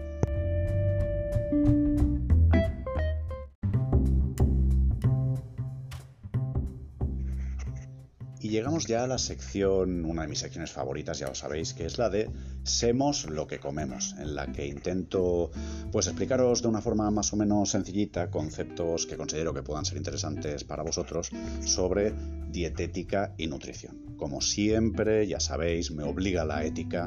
Y 8.43 8.49
llegamos 8.49 8.87
ya 8.87 9.05
a 9.05 9.07
la 9.07 9.19
sección, 9.19 10.05
una 10.05 10.23
de 10.23 10.29
mis 10.29 10.41
secciones 10.41 10.73
favoritas, 10.73 11.17
ya 11.21 11.29
lo 11.29 11.35
sabéis, 11.37 11.75
que 11.75 11.87
es 11.87 11.97
la 11.97 12.11
de 12.11 12.29
Semos 12.65 13.31
lo 13.31 13.47
que 13.47 13.61
comemos, 13.61 14.17
en 14.19 14.35
la 14.35 14.51
que 14.51 14.67
intento 14.67 15.53
pues 15.93 16.09
explicaros 16.09 16.61
de 16.61 16.67
una 16.67 16.81
forma 16.81 17.09
más 17.13 17.33
o 17.33 17.37
menos 17.37 17.71
sencillita 17.71 18.31
conceptos 18.31 19.07
que 19.07 19.17
considero 19.17 19.55
que 19.55 19.63
puedan 19.63 19.85
ser 19.85 19.97
interesantes 19.97 20.65
para 20.65 20.83
vosotros 20.83 21.31
sobre 21.65 22.13
dietética 22.51 23.33
y 23.39 23.47
nutrición. 23.47 24.17
Como 24.17 24.41
siempre, 24.41 25.27
ya 25.27 25.41
sabéis, 25.41 25.91
me 25.91 26.03
obliga 26.03 26.45
la 26.45 26.65
ética. 26.65 27.07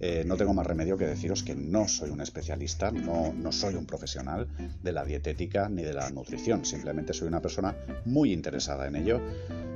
Eh, 0.00 0.24
no 0.26 0.36
tengo 0.36 0.54
más 0.54 0.66
remedio 0.66 0.96
que 0.96 1.06
deciros 1.06 1.42
que 1.42 1.54
no 1.54 1.86
soy 1.86 2.10
un 2.10 2.20
especialista, 2.20 2.90
no, 2.90 3.32
no 3.32 3.52
soy 3.52 3.74
un 3.74 3.86
profesional 3.86 4.48
de 4.82 4.92
la 4.92 5.04
dietética 5.04 5.68
ni 5.68 5.82
de 5.82 5.94
la 5.94 6.10
nutrición. 6.10 6.64
Simplemente 6.64 7.12
soy 7.12 7.28
una 7.28 7.42
persona 7.42 7.76
muy 8.04 8.32
interesada 8.32 8.88
en 8.88 8.96
ello, 8.96 9.20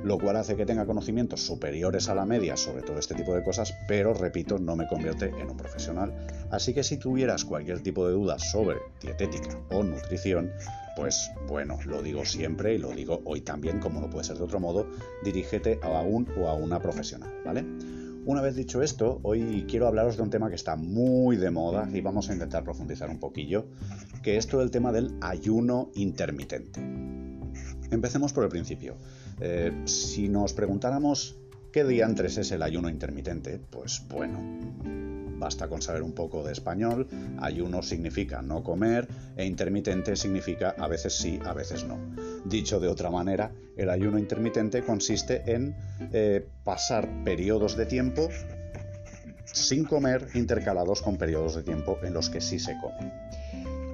lo 0.03 0.17
cual 0.17 0.37
hace 0.37 0.55
que 0.55 0.65
tenga 0.65 0.85
conocimientos 0.85 1.41
superiores 1.41 2.09
a 2.09 2.15
la 2.15 2.25
media 2.25 2.57
sobre 2.57 2.81
todo 2.81 2.97
este 2.99 3.15
tipo 3.15 3.33
de 3.33 3.43
cosas, 3.43 3.75
pero 3.87 4.13
repito, 4.13 4.57
no 4.57 4.75
me 4.75 4.87
convierte 4.87 5.25
en 5.25 5.49
un 5.49 5.57
profesional. 5.57 6.13
Así 6.49 6.73
que 6.73 6.83
si 6.83 6.97
tuvieras 6.97 7.45
cualquier 7.45 7.81
tipo 7.81 8.07
de 8.07 8.13
dudas 8.13 8.51
sobre 8.51 8.77
dietética 9.01 9.57
o 9.69 9.83
nutrición, 9.83 10.51
pues 10.95 11.31
bueno, 11.47 11.79
lo 11.85 12.01
digo 12.01 12.25
siempre 12.25 12.75
y 12.75 12.77
lo 12.77 12.91
digo 12.91 13.21
hoy 13.25 13.41
también, 13.41 13.79
como 13.79 14.01
no 14.01 14.09
puede 14.09 14.25
ser 14.25 14.37
de 14.37 14.43
otro 14.43 14.59
modo, 14.59 14.87
dirígete 15.23 15.79
a 15.81 16.01
un 16.01 16.27
o 16.37 16.47
a 16.47 16.53
una 16.53 16.79
profesional, 16.79 17.33
¿vale? 17.45 17.65
Una 18.23 18.41
vez 18.41 18.55
dicho 18.55 18.83
esto, 18.83 19.19
hoy 19.23 19.65
quiero 19.67 19.87
hablaros 19.87 20.15
de 20.15 20.23
un 20.23 20.29
tema 20.29 20.49
que 20.49 20.55
está 20.55 20.75
muy 20.75 21.37
de 21.37 21.49
moda 21.49 21.89
y 21.91 22.01
vamos 22.01 22.29
a 22.29 22.33
intentar 22.33 22.63
profundizar 22.63 23.09
un 23.09 23.19
poquillo, 23.19 23.65
que 24.21 24.37
es 24.37 24.45
todo 24.45 24.61
el 24.61 24.69
tema 24.69 24.91
del 24.91 25.15
ayuno 25.21 25.89
intermitente. 25.95 27.20
Empecemos 27.91 28.33
por 28.33 28.43
el 28.43 28.49
principio. 28.49 28.95
Eh, 29.39 29.83
si 29.85 30.27
nos 30.27 30.53
preguntáramos 30.53 31.35
qué 31.71 31.83
diantres 31.83 32.37
es 32.37 32.51
el 32.51 32.63
ayuno 32.63 32.89
intermitente, 32.89 33.59
pues 33.59 34.01
bueno, 34.09 34.39
Basta 35.41 35.67
con 35.67 35.81
saber 35.81 36.03
un 36.03 36.11
poco 36.11 36.43
de 36.43 36.51
español. 36.51 37.07
Ayuno 37.39 37.81
significa 37.81 38.43
no 38.43 38.61
comer 38.61 39.07
e 39.35 39.43
intermitente 39.43 40.15
significa 40.15 40.75
a 40.77 40.87
veces 40.87 41.15
sí, 41.15 41.39
a 41.43 41.51
veces 41.53 41.83
no. 41.83 41.97
Dicho 42.45 42.79
de 42.79 42.87
otra 42.87 43.09
manera, 43.09 43.51
el 43.75 43.89
ayuno 43.89 44.19
intermitente 44.19 44.83
consiste 44.83 45.41
en 45.51 45.75
eh, 46.13 46.47
pasar 46.63 47.09
periodos 47.23 47.75
de 47.75 47.87
tiempo 47.87 48.29
sin 49.45 49.83
comer 49.83 50.27
intercalados 50.35 51.01
con 51.01 51.17
periodos 51.17 51.55
de 51.55 51.63
tiempo 51.63 51.97
en 52.03 52.13
los 52.13 52.29
que 52.29 52.39
sí 52.39 52.59
se 52.59 52.77
come. 52.79 53.11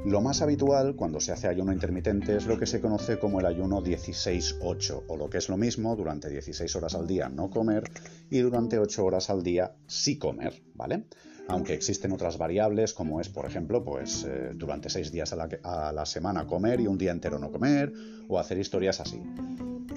Lo 0.07 0.21
más 0.21 0.41
habitual 0.41 0.95
cuando 0.95 1.19
se 1.19 1.33
hace 1.33 1.49
ayuno 1.49 1.73
intermitente 1.73 2.37
es 2.37 2.45
lo 2.45 2.57
que 2.57 2.65
se 2.65 2.79
conoce 2.79 3.19
como 3.19 3.41
el 3.41 3.45
ayuno 3.45 3.83
16-8, 3.83 5.03
o 5.05 5.17
lo 5.17 5.29
que 5.29 5.37
es 5.37 5.49
lo 5.49 5.57
mismo, 5.57 5.97
durante 5.97 6.29
16 6.29 6.73
horas 6.77 6.95
al 6.95 7.05
día 7.05 7.27
no 7.27 7.49
comer 7.49 7.83
y 8.29 8.39
durante 8.39 8.79
8 8.79 9.03
horas 9.03 9.29
al 9.29 9.43
día 9.43 9.73
sí 9.85 10.17
comer, 10.17 10.63
¿vale? 10.75 11.03
aunque 11.49 11.73
existen 11.73 12.13
otras 12.13 12.37
variables 12.37 12.93
como 12.93 13.19
es, 13.19 13.27
por 13.27 13.45
ejemplo, 13.45 13.83
pues 13.83 14.25
eh, 14.25 14.51
durante 14.55 14.89
seis 14.89 15.11
días 15.11 15.33
a 15.33 15.35
la, 15.35 15.49
a 15.63 15.91
la, 15.91 16.05
semana 16.05 16.47
comer 16.47 16.79
y 16.79 16.87
un 16.87 16.97
día 16.97 17.11
entero 17.11 17.37
no 17.37 17.51
comer, 17.51 17.91
o 18.29 18.39
hacer 18.39 18.57
historias 18.57 19.01
así. 19.01 19.21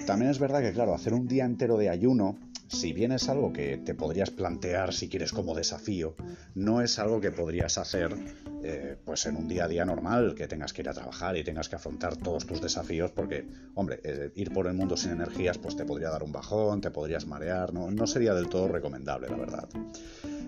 También 0.05 0.31
es 0.31 0.39
verdad 0.39 0.61
que, 0.61 0.73
claro, 0.73 0.93
hacer 0.93 1.13
un 1.13 1.27
día 1.27 1.45
entero 1.45 1.77
de 1.77 1.89
ayuno, 1.89 2.37
si 2.71 2.93
bien 2.93 3.11
es 3.11 3.27
algo 3.27 3.51
que 3.51 3.77
te 3.77 3.93
podrías 3.93 4.29
plantear 4.29 4.93
si 4.93 5.09
quieres 5.09 5.33
como 5.33 5.53
desafío, 5.53 6.15
no 6.55 6.81
es 6.81 6.99
algo 6.99 7.19
que 7.19 7.31
podrías 7.31 7.77
hacer 7.77 8.15
eh, 8.63 8.95
pues 9.03 9.25
en 9.25 9.35
un 9.35 9.47
día 9.47 9.65
a 9.65 9.67
día 9.67 9.83
normal, 9.83 10.35
que 10.35 10.47
tengas 10.47 10.71
que 10.71 10.81
ir 10.81 10.89
a 10.89 10.93
trabajar 10.93 11.35
y 11.35 11.43
tengas 11.43 11.67
que 11.67 11.75
afrontar 11.75 12.15
todos 12.15 12.45
tus 12.45 12.61
desafíos, 12.61 13.11
porque, 13.11 13.45
hombre, 13.75 13.99
eh, 14.03 14.31
ir 14.35 14.53
por 14.53 14.67
el 14.67 14.73
mundo 14.73 14.95
sin 14.95 15.11
energías, 15.11 15.57
pues 15.57 15.75
te 15.75 15.83
podría 15.83 16.09
dar 16.09 16.23
un 16.23 16.31
bajón, 16.31 16.79
te 16.79 16.91
podrías 16.91 17.25
marear, 17.25 17.73
no, 17.73 18.07
sería 18.07 18.33
del 18.33 18.47
todo 18.47 18.67
recomendable, 18.69 19.27
la 19.29 19.37
verdad. 19.37 19.69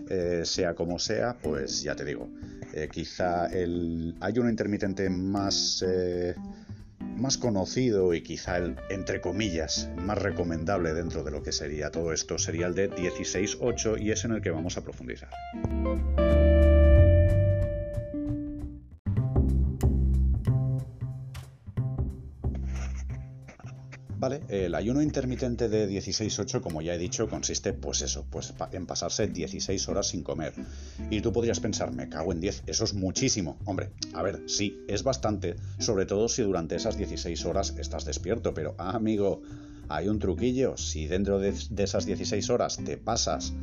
Eh, 0.09 0.43
sea 0.45 0.75
como 0.75 0.99
sea, 0.99 1.37
pues 1.41 1.81
ya 1.81 1.95
te 1.95 2.05
digo, 2.05 2.29
quizá 2.91 3.47
el 3.47 4.15
ayuno 4.19 4.49
intermitente 4.49 5.09
más, 5.09 5.83
más 7.15 7.37
conocido 7.37 8.13
y 8.13 8.21
quizá 8.21 8.57
el, 8.57 8.75
entre 8.89 9.21
comillas, 9.21 9.89
más 9.97 10.17
recomendable 10.17 10.93
dentro 10.93 11.23
de 11.23 11.31
lo 11.31 11.43
que 11.43 11.51
sería 11.51 11.91
todo 11.91 12.13
esto 12.13 12.37
sería 12.37 12.67
el 12.67 12.75
de 12.75 12.89
16-8 12.91 14.01
y 14.01 14.11
es 14.11 14.25
en 14.25 14.31
el 14.31 14.41
que 14.41 14.51
vamos 14.51 14.77
a 14.77 14.81
profundizar. 14.81 15.29
El 24.31 24.73
ayuno 24.75 25.01
intermitente 25.01 25.67
de 25.67 25.89
16-8, 25.89 26.61
como 26.61 26.81
ya 26.81 26.95
he 26.95 26.97
dicho, 26.97 27.27
consiste, 27.27 27.73
pues 27.73 28.01
eso, 28.01 28.25
pues 28.29 28.53
en 28.71 28.85
pasarse 28.85 29.27
16 29.27 29.89
horas 29.89 30.07
sin 30.07 30.23
comer. 30.23 30.53
Y 31.09 31.19
tú 31.19 31.33
podrías 31.33 31.59
pensar, 31.59 31.91
me 31.91 32.07
cago 32.07 32.31
en 32.31 32.39
10, 32.39 32.63
eso 32.67 32.85
es 32.85 32.93
muchísimo. 32.93 33.57
Hombre, 33.65 33.89
a 34.13 34.21
ver, 34.21 34.43
sí, 34.47 34.79
es 34.87 35.03
bastante, 35.03 35.57
sobre 35.77 36.05
todo 36.05 36.29
si 36.29 36.41
durante 36.41 36.75
esas 36.75 36.97
16 36.97 37.45
horas 37.45 37.75
estás 37.77 38.05
despierto, 38.05 38.53
pero, 38.53 38.75
ah, 38.77 38.95
amigo, 38.95 39.41
hay 39.89 40.07
un 40.07 40.19
truquillo, 40.19 40.77
si 40.77 41.07
dentro 41.07 41.39
de, 41.39 41.49
esas 41.77 42.05
16 42.05 42.49
horas 42.49 42.77
te 42.77 42.97
pasas, 42.97 43.53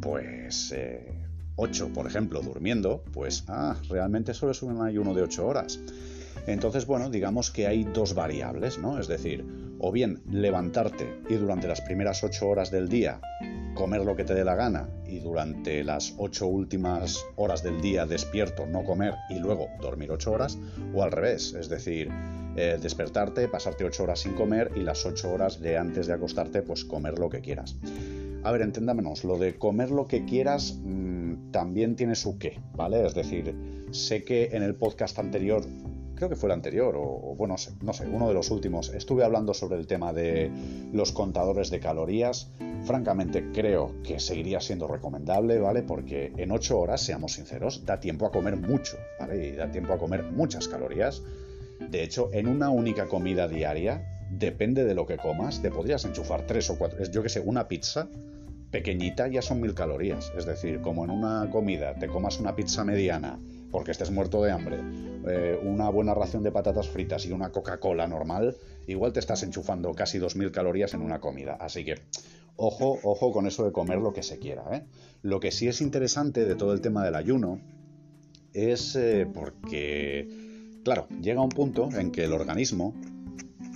pues... 0.00 0.74
8, 1.56 1.84
eh, 1.86 1.90
por 1.92 2.06
ejemplo, 2.06 2.40
durmiendo, 2.40 3.04
pues, 3.12 3.44
ah, 3.48 3.76
realmente 3.90 4.32
solo 4.32 4.52
es 4.52 4.62
un 4.62 4.80
ayuno 4.80 5.12
de 5.12 5.20
8 5.20 5.46
horas. 5.46 5.78
Entonces, 6.46 6.86
bueno, 6.86 7.10
digamos 7.10 7.50
que 7.50 7.66
hay 7.66 7.84
dos 7.84 8.14
variables, 8.14 8.78
¿no? 8.78 8.98
Es 8.98 9.06
decir, 9.06 9.44
o 9.82 9.92
bien 9.92 10.22
levantarte 10.30 11.20
y 11.28 11.34
durante 11.34 11.68
las 11.68 11.82
primeras 11.82 12.24
ocho 12.24 12.48
horas 12.48 12.70
del 12.70 12.88
día 12.88 13.20
comer 13.74 14.04
lo 14.04 14.16
que 14.16 14.24
te 14.24 14.34
dé 14.34 14.44
la 14.44 14.54
gana 14.54 14.88
y 15.06 15.18
durante 15.18 15.82
las 15.84 16.14
ocho 16.18 16.46
últimas 16.46 17.24
horas 17.36 17.62
del 17.62 17.80
día 17.80 18.06
despierto 18.06 18.66
no 18.66 18.84
comer 18.84 19.14
y 19.30 19.38
luego 19.38 19.68
dormir 19.80 20.10
ocho 20.10 20.32
horas, 20.32 20.58
o 20.94 21.02
al 21.02 21.10
revés, 21.10 21.54
es 21.54 21.68
decir, 21.68 22.10
eh, 22.56 22.78
despertarte, 22.80 23.48
pasarte 23.48 23.84
ocho 23.84 24.04
horas 24.04 24.20
sin 24.20 24.34
comer 24.34 24.70
y 24.76 24.80
las 24.80 25.06
ocho 25.06 25.32
horas 25.32 25.60
de 25.60 25.78
antes 25.78 26.06
de 26.06 26.12
acostarte, 26.12 26.62
pues 26.62 26.84
comer 26.84 27.18
lo 27.18 27.28
que 27.30 27.40
quieras. 27.40 27.76
A 28.44 28.52
ver, 28.52 28.62
entendámonos, 28.62 29.24
lo 29.24 29.38
de 29.38 29.56
comer 29.56 29.90
lo 29.90 30.06
que 30.06 30.24
quieras 30.24 30.78
mm, 30.82 31.50
también 31.50 31.96
tiene 31.96 32.14
su 32.14 32.38
qué, 32.38 32.60
¿vale? 32.74 33.06
Es 33.06 33.14
decir, 33.14 33.54
sé 33.90 34.24
que 34.24 34.50
en 34.52 34.62
el 34.62 34.74
podcast 34.74 35.18
anterior 35.18 35.64
creo 36.22 36.30
que 36.30 36.36
fue 36.36 36.50
el 36.50 36.52
anterior, 36.52 36.94
o, 36.96 37.34
bueno, 37.36 37.56
no 37.80 37.92
sé, 37.92 38.06
uno 38.06 38.28
de 38.28 38.34
los 38.34 38.52
últimos, 38.52 38.90
estuve 38.94 39.24
hablando 39.24 39.54
sobre 39.54 39.76
el 39.76 39.88
tema 39.88 40.12
de 40.12 40.52
los 40.92 41.10
contadores 41.10 41.68
de 41.68 41.80
calorías. 41.80 42.48
Francamente, 42.84 43.50
creo 43.52 43.92
que 44.04 44.20
seguiría 44.20 44.60
siendo 44.60 44.86
recomendable, 44.86 45.58
¿vale? 45.58 45.82
Porque 45.82 46.32
en 46.36 46.52
8 46.52 46.78
horas, 46.78 47.00
seamos 47.00 47.32
sinceros, 47.32 47.84
da 47.84 47.98
tiempo 47.98 48.24
a 48.24 48.30
comer 48.30 48.56
mucho, 48.56 48.98
¿vale? 49.18 49.48
Y 49.48 49.50
da 49.56 49.68
tiempo 49.72 49.94
a 49.94 49.98
comer 49.98 50.22
muchas 50.22 50.68
calorías. 50.68 51.24
De 51.90 52.04
hecho, 52.04 52.30
en 52.32 52.46
una 52.46 52.70
única 52.70 53.08
comida 53.08 53.48
diaria, 53.48 54.06
depende 54.30 54.84
de 54.84 54.94
lo 54.94 55.06
que 55.06 55.16
comas, 55.16 55.60
te 55.60 55.72
podrías 55.72 56.04
enchufar 56.04 56.46
tres 56.46 56.70
o 56.70 56.78
cuatro, 56.78 57.02
yo 57.02 57.24
que 57.24 57.30
sé, 57.30 57.40
una 57.40 57.66
pizza 57.66 58.08
pequeñita 58.70 59.26
ya 59.26 59.42
son 59.42 59.60
mil 59.60 59.74
calorías. 59.74 60.32
Es 60.38 60.46
decir, 60.46 60.80
como 60.82 61.02
en 61.02 61.10
una 61.10 61.50
comida 61.50 61.96
te 61.96 62.06
comas 62.06 62.38
una 62.38 62.54
pizza 62.54 62.84
mediana 62.84 63.40
porque 63.72 63.90
estés 63.90 64.10
muerto 64.10 64.42
de 64.42 64.52
hambre, 64.52 64.78
eh, 65.26 65.58
una 65.62 65.88
buena 65.88 66.14
ración 66.14 66.42
de 66.42 66.52
patatas 66.52 66.88
fritas 66.88 67.24
y 67.26 67.32
una 67.32 67.50
Coca-Cola 67.50 68.06
normal, 68.06 68.56
igual 68.86 69.12
te 69.12 69.20
estás 69.20 69.42
enchufando 69.42 69.92
casi 69.94 70.18
2.000 70.18 70.52
calorías 70.52 70.94
en 70.94 71.00
una 71.00 71.20
comida. 71.20 71.56
Así 71.58 71.84
que, 71.84 71.94
ojo, 72.56 73.00
ojo 73.02 73.32
con 73.32 73.46
eso 73.46 73.64
de 73.64 73.72
comer 73.72 73.98
lo 73.98 74.12
que 74.12 74.22
se 74.22 74.38
quiera. 74.38 74.64
¿eh? 74.72 74.84
Lo 75.22 75.40
que 75.40 75.50
sí 75.50 75.66
es 75.66 75.80
interesante 75.80 76.44
de 76.44 76.54
todo 76.54 76.74
el 76.74 76.82
tema 76.82 77.02
del 77.02 77.14
ayuno 77.14 77.60
es 78.52 78.94
eh, 78.94 79.26
porque, 79.32 80.28
claro, 80.84 81.08
llega 81.20 81.40
un 81.40 81.48
punto 81.48 81.88
en 81.92 82.12
que 82.12 82.24
el 82.24 82.34
organismo 82.34 82.94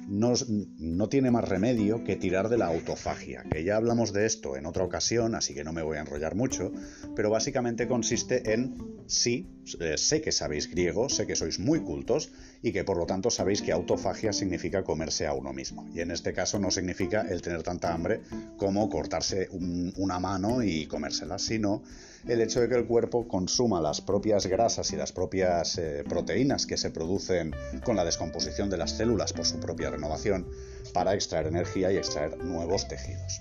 no, 0.09 1.09
tiene 1.09 1.31
más 1.31 1.49
remedio 1.49 2.05
que 2.05 2.17
tirar 2.17 2.49
de 2.49 2.59
la 2.59 2.67
autofagia, 2.67 3.45
que 3.51 3.65
ya 3.65 3.77
hablamos 3.77 4.13
de 4.13 4.27
esto 4.27 4.57
en 4.57 4.67
otra 4.67 4.85
ocasión, 4.85 5.35
así 5.35 5.55
que 5.55 5.65
no 5.65 5.73
me 5.73 5.83
voy 5.83 5.97
a 5.97 6.01
enrollar 6.01 6.35
mucho, 6.35 6.73
pero 7.15 7.31
básicamente 7.31 7.89
consiste 7.89 8.53
en, 8.53 8.75
sí, 9.07 9.47
eh, 9.81 9.95
sé 9.97 10.21
que 10.21 10.33
sabéis 10.33 10.71
griego, 10.71 11.09
sé 11.09 11.27
que 11.27 11.35
sois 11.35 11.59
muy 11.59 11.81
cultos 11.81 12.31
y 12.63 12.73
que 12.73 12.85
por 12.85 12.97
lo 12.97 13.07
tanto 13.07 13.31
sabéis 13.31 13.63
que 13.63 13.73
autofagia 13.73 14.33
significa 14.33 14.85
comerse 14.85 15.27
a 15.27 15.33
uno 15.33 15.53
mismo. 15.53 15.89
Y 15.95 16.01
en 16.01 16.11
este 16.11 16.33
caso 16.33 16.59
no 16.59 16.71
significa 16.71 17.23
el 17.23 17.43
tener 17.43 17.63
tanta 17.63 17.93
hambre 17.93 18.21
como 18.57 18.89
cortarse 18.89 19.49
una 19.51 20.19
mano 20.19 20.63
y 20.63 20.87
comérsela, 20.87 21.39
sino 21.39 21.83
el 22.29 22.41
hecho 22.41 22.61
de 22.61 22.69
que 22.69 22.75
el 22.75 22.87
cuerpo 22.87 23.29
consuma 23.29 23.81
las 23.81 24.01
propias 24.01 24.47
grasas 24.47 24.93
y 24.93 24.97
las 24.97 25.13
propias 25.13 25.79
eh, 25.79 26.05
proteínas 26.09 26.67
que 26.67 26.77
se 26.77 26.91
producen 26.91 27.55
con 27.85 27.97
la 27.97 28.05
descomposición 28.05 28.69
de 28.69 28.77
las 28.77 28.93
células 28.93 29.33
por 29.33 29.47
su 29.47 29.61
propia 29.61 29.91
renovación 29.91 30.47
para 30.93 31.15
extraer 31.15 31.47
energía 31.47 31.93
y 31.93 31.97
extraer 31.97 32.37
nuevos 32.39 32.89
tejidos. 32.89 33.41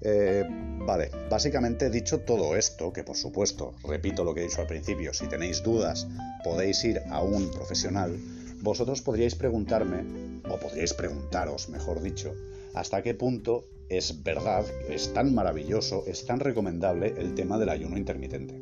Eh, 0.00 0.44
vale, 0.86 1.10
básicamente 1.30 1.90
dicho 1.90 2.20
todo 2.20 2.56
esto, 2.56 2.92
que 2.92 3.02
por 3.02 3.16
supuesto, 3.16 3.74
repito 3.84 4.24
lo 4.24 4.34
que 4.34 4.40
he 4.40 4.44
dicho 4.44 4.60
al 4.60 4.66
principio, 4.66 5.12
si 5.12 5.26
tenéis 5.26 5.62
dudas 5.62 6.06
podéis 6.44 6.84
ir 6.84 7.02
a 7.10 7.22
un 7.22 7.50
profesional, 7.50 8.16
vosotros 8.62 9.02
podríais 9.02 9.34
preguntarme, 9.34 10.40
o 10.48 10.58
podríais 10.58 10.94
preguntaros, 10.94 11.68
mejor 11.68 12.00
dicho, 12.00 12.34
hasta 12.74 13.02
qué 13.02 13.14
punto 13.14 13.64
es 13.88 14.22
verdad, 14.22 14.64
es 14.88 15.12
tan 15.12 15.34
maravilloso, 15.34 16.04
es 16.06 16.26
tan 16.26 16.40
recomendable 16.40 17.14
el 17.16 17.34
tema 17.34 17.58
del 17.58 17.68
ayuno 17.68 17.96
intermitente. 17.96 18.60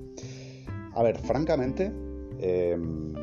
A 0.95 1.03
ver, 1.03 1.19
francamente, 1.19 1.93
em, 2.41 3.15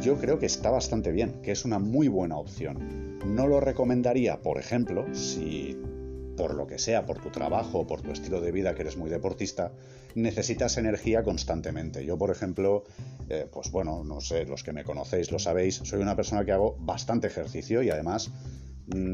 yo 0.00 0.18
creo 0.18 0.38
que 0.38 0.46
está 0.46 0.70
bastante 0.70 1.12
bien, 1.12 1.40
que 1.42 1.52
es 1.52 1.64
una 1.64 1.78
muy 1.78 2.08
buena 2.08 2.36
opción. 2.36 3.18
No 3.34 3.46
lo 3.46 3.60
recomendaría, 3.60 4.42
por 4.42 4.58
ejemplo, 4.58 5.06
si 5.14 5.76
por 6.36 6.54
lo 6.54 6.66
que 6.66 6.78
sea, 6.78 7.06
por 7.06 7.18
tu 7.18 7.30
trabajo 7.30 7.80
o 7.80 7.86
por 7.86 8.02
tu 8.02 8.12
estilo 8.12 8.40
de 8.40 8.52
vida, 8.52 8.74
que 8.74 8.82
eres 8.82 8.96
muy 8.96 9.08
deportista, 9.08 9.72
necesitas 10.14 10.76
energía 10.76 11.22
constantemente. 11.22 12.04
Yo, 12.04 12.18
por 12.18 12.30
ejemplo, 12.30 12.84
eh, 13.28 13.48
pues 13.50 13.70
bueno, 13.70 14.04
no 14.04 14.20
sé, 14.20 14.44
los 14.44 14.62
que 14.62 14.72
me 14.72 14.84
conocéis 14.84 15.32
lo 15.32 15.38
sabéis, 15.38 15.76
soy 15.76 16.00
una 16.00 16.14
persona 16.14 16.44
que 16.44 16.52
hago 16.52 16.76
bastante 16.78 17.26
ejercicio 17.26 17.82
y 17.82 17.90
además 17.90 18.30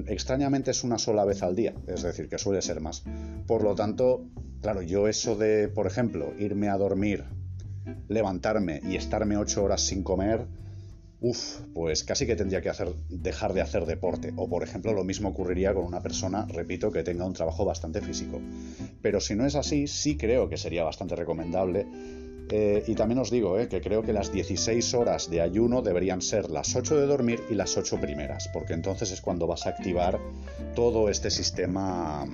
extrañamente 0.06 0.70
es 0.70 0.84
una 0.84 0.98
sola 0.98 1.24
vez 1.24 1.42
al 1.42 1.56
día, 1.56 1.74
es 1.86 2.02
decir, 2.02 2.28
que 2.28 2.38
suele 2.38 2.62
ser 2.62 2.80
más. 2.80 3.04
Por 3.46 3.62
lo 3.62 3.74
tanto, 3.74 4.24
claro, 4.60 4.82
yo 4.82 5.08
eso 5.08 5.36
de, 5.36 5.68
por 5.68 5.86
ejemplo, 5.86 6.32
irme 6.38 6.68
a 6.68 6.76
dormir, 6.76 7.24
levantarme 8.08 8.80
y 8.84 8.96
estarme 8.96 9.36
ocho 9.36 9.64
horas 9.64 9.80
sin 9.80 10.02
comer, 10.02 10.46
uff, 11.20 11.60
pues 11.72 12.02
casi 12.04 12.26
que 12.26 12.36
tendría 12.36 12.60
que 12.60 12.68
hacer, 12.68 12.88
dejar 13.08 13.52
de 13.54 13.60
hacer 13.60 13.86
deporte. 13.86 14.32
O, 14.36 14.48
por 14.48 14.62
ejemplo, 14.62 14.92
lo 14.92 15.04
mismo 15.04 15.30
ocurriría 15.30 15.72
con 15.72 15.84
una 15.84 16.02
persona, 16.02 16.46
repito, 16.46 16.90
que 16.90 17.02
tenga 17.02 17.24
un 17.24 17.32
trabajo 17.32 17.64
bastante 17.64 18.00
físico. 18.00 18.40
Pero 19.00 19.20
si 19.20 19.34
no 19.34 19.46
es 19.46 19.54
así, 19.54 19.86
sí 19.86 20.16
creo 20.16 20.48
que 20.48 20.56
sería 20.56 20.84
bastante 20.84 21.16
recomendable 21.16 21.86
eh, 22.54 22.84
y 22.86 22.94
también 22.94 23.18
os 23.18 23.30
digo 23.30 23.58
eh, 23.58 23.66
que 23.66 23.80
creo 23.80 24.02
que 24.02 24.12
las 24.12 24.30
16 24.30 24.92
horas 24.92 25.30
de 25.30 25.40
ayuno 25.40 25.80
deberían 25.80 26.20
ser 26.20 26.50
las 26.50 26.76
8 26.76 27.00
de 27.00 27.06
dormir 27.06 27.42
y 27.48 27.54
las 27.54 27.78
8 27.78 27.98
primeras, 27.98 28.46
porque 28.48 28.74
entonces 28.74 29.10
es 29.10 29.22
cuando 29.22 29.46
vas 29.46 29.64
a 29.66 29.70
activar 29.70 30.20
todo 30.74 31.08
este 31.08 31.30
sistema, 31.30 32.26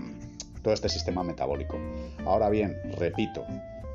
todo 0.60 0.75
este 0.75 0.88
sistema 0.88 1.22
metabólico. 1.22 1.78
Ahora 2.26 2.50
bien, 2.50 2.76
repito, 2.98 3.46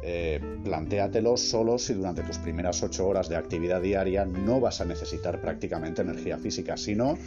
eh, 0.05 0.41
plantéatelo 0.63 1.37
solo 1.37 1.77
si 1.79 1.93
durante 1.93 2.23
tus 2.23 2.37
primeras 2.37 2.83
8 2.83 3.07
horas 3.07 3.29
de 3.29 3.37
actividad 3.37 3.81
diaria 3.81 4.25
no 4.25 4.59
vas 4.59 4.81
a 4.81 4.85
necesitar 4.85 5.39
prácticamente 5.39 6.01
energía 6.01 6.37
física. 6.37 6.75
Si 6.75 6.93
no, 6.93 7.17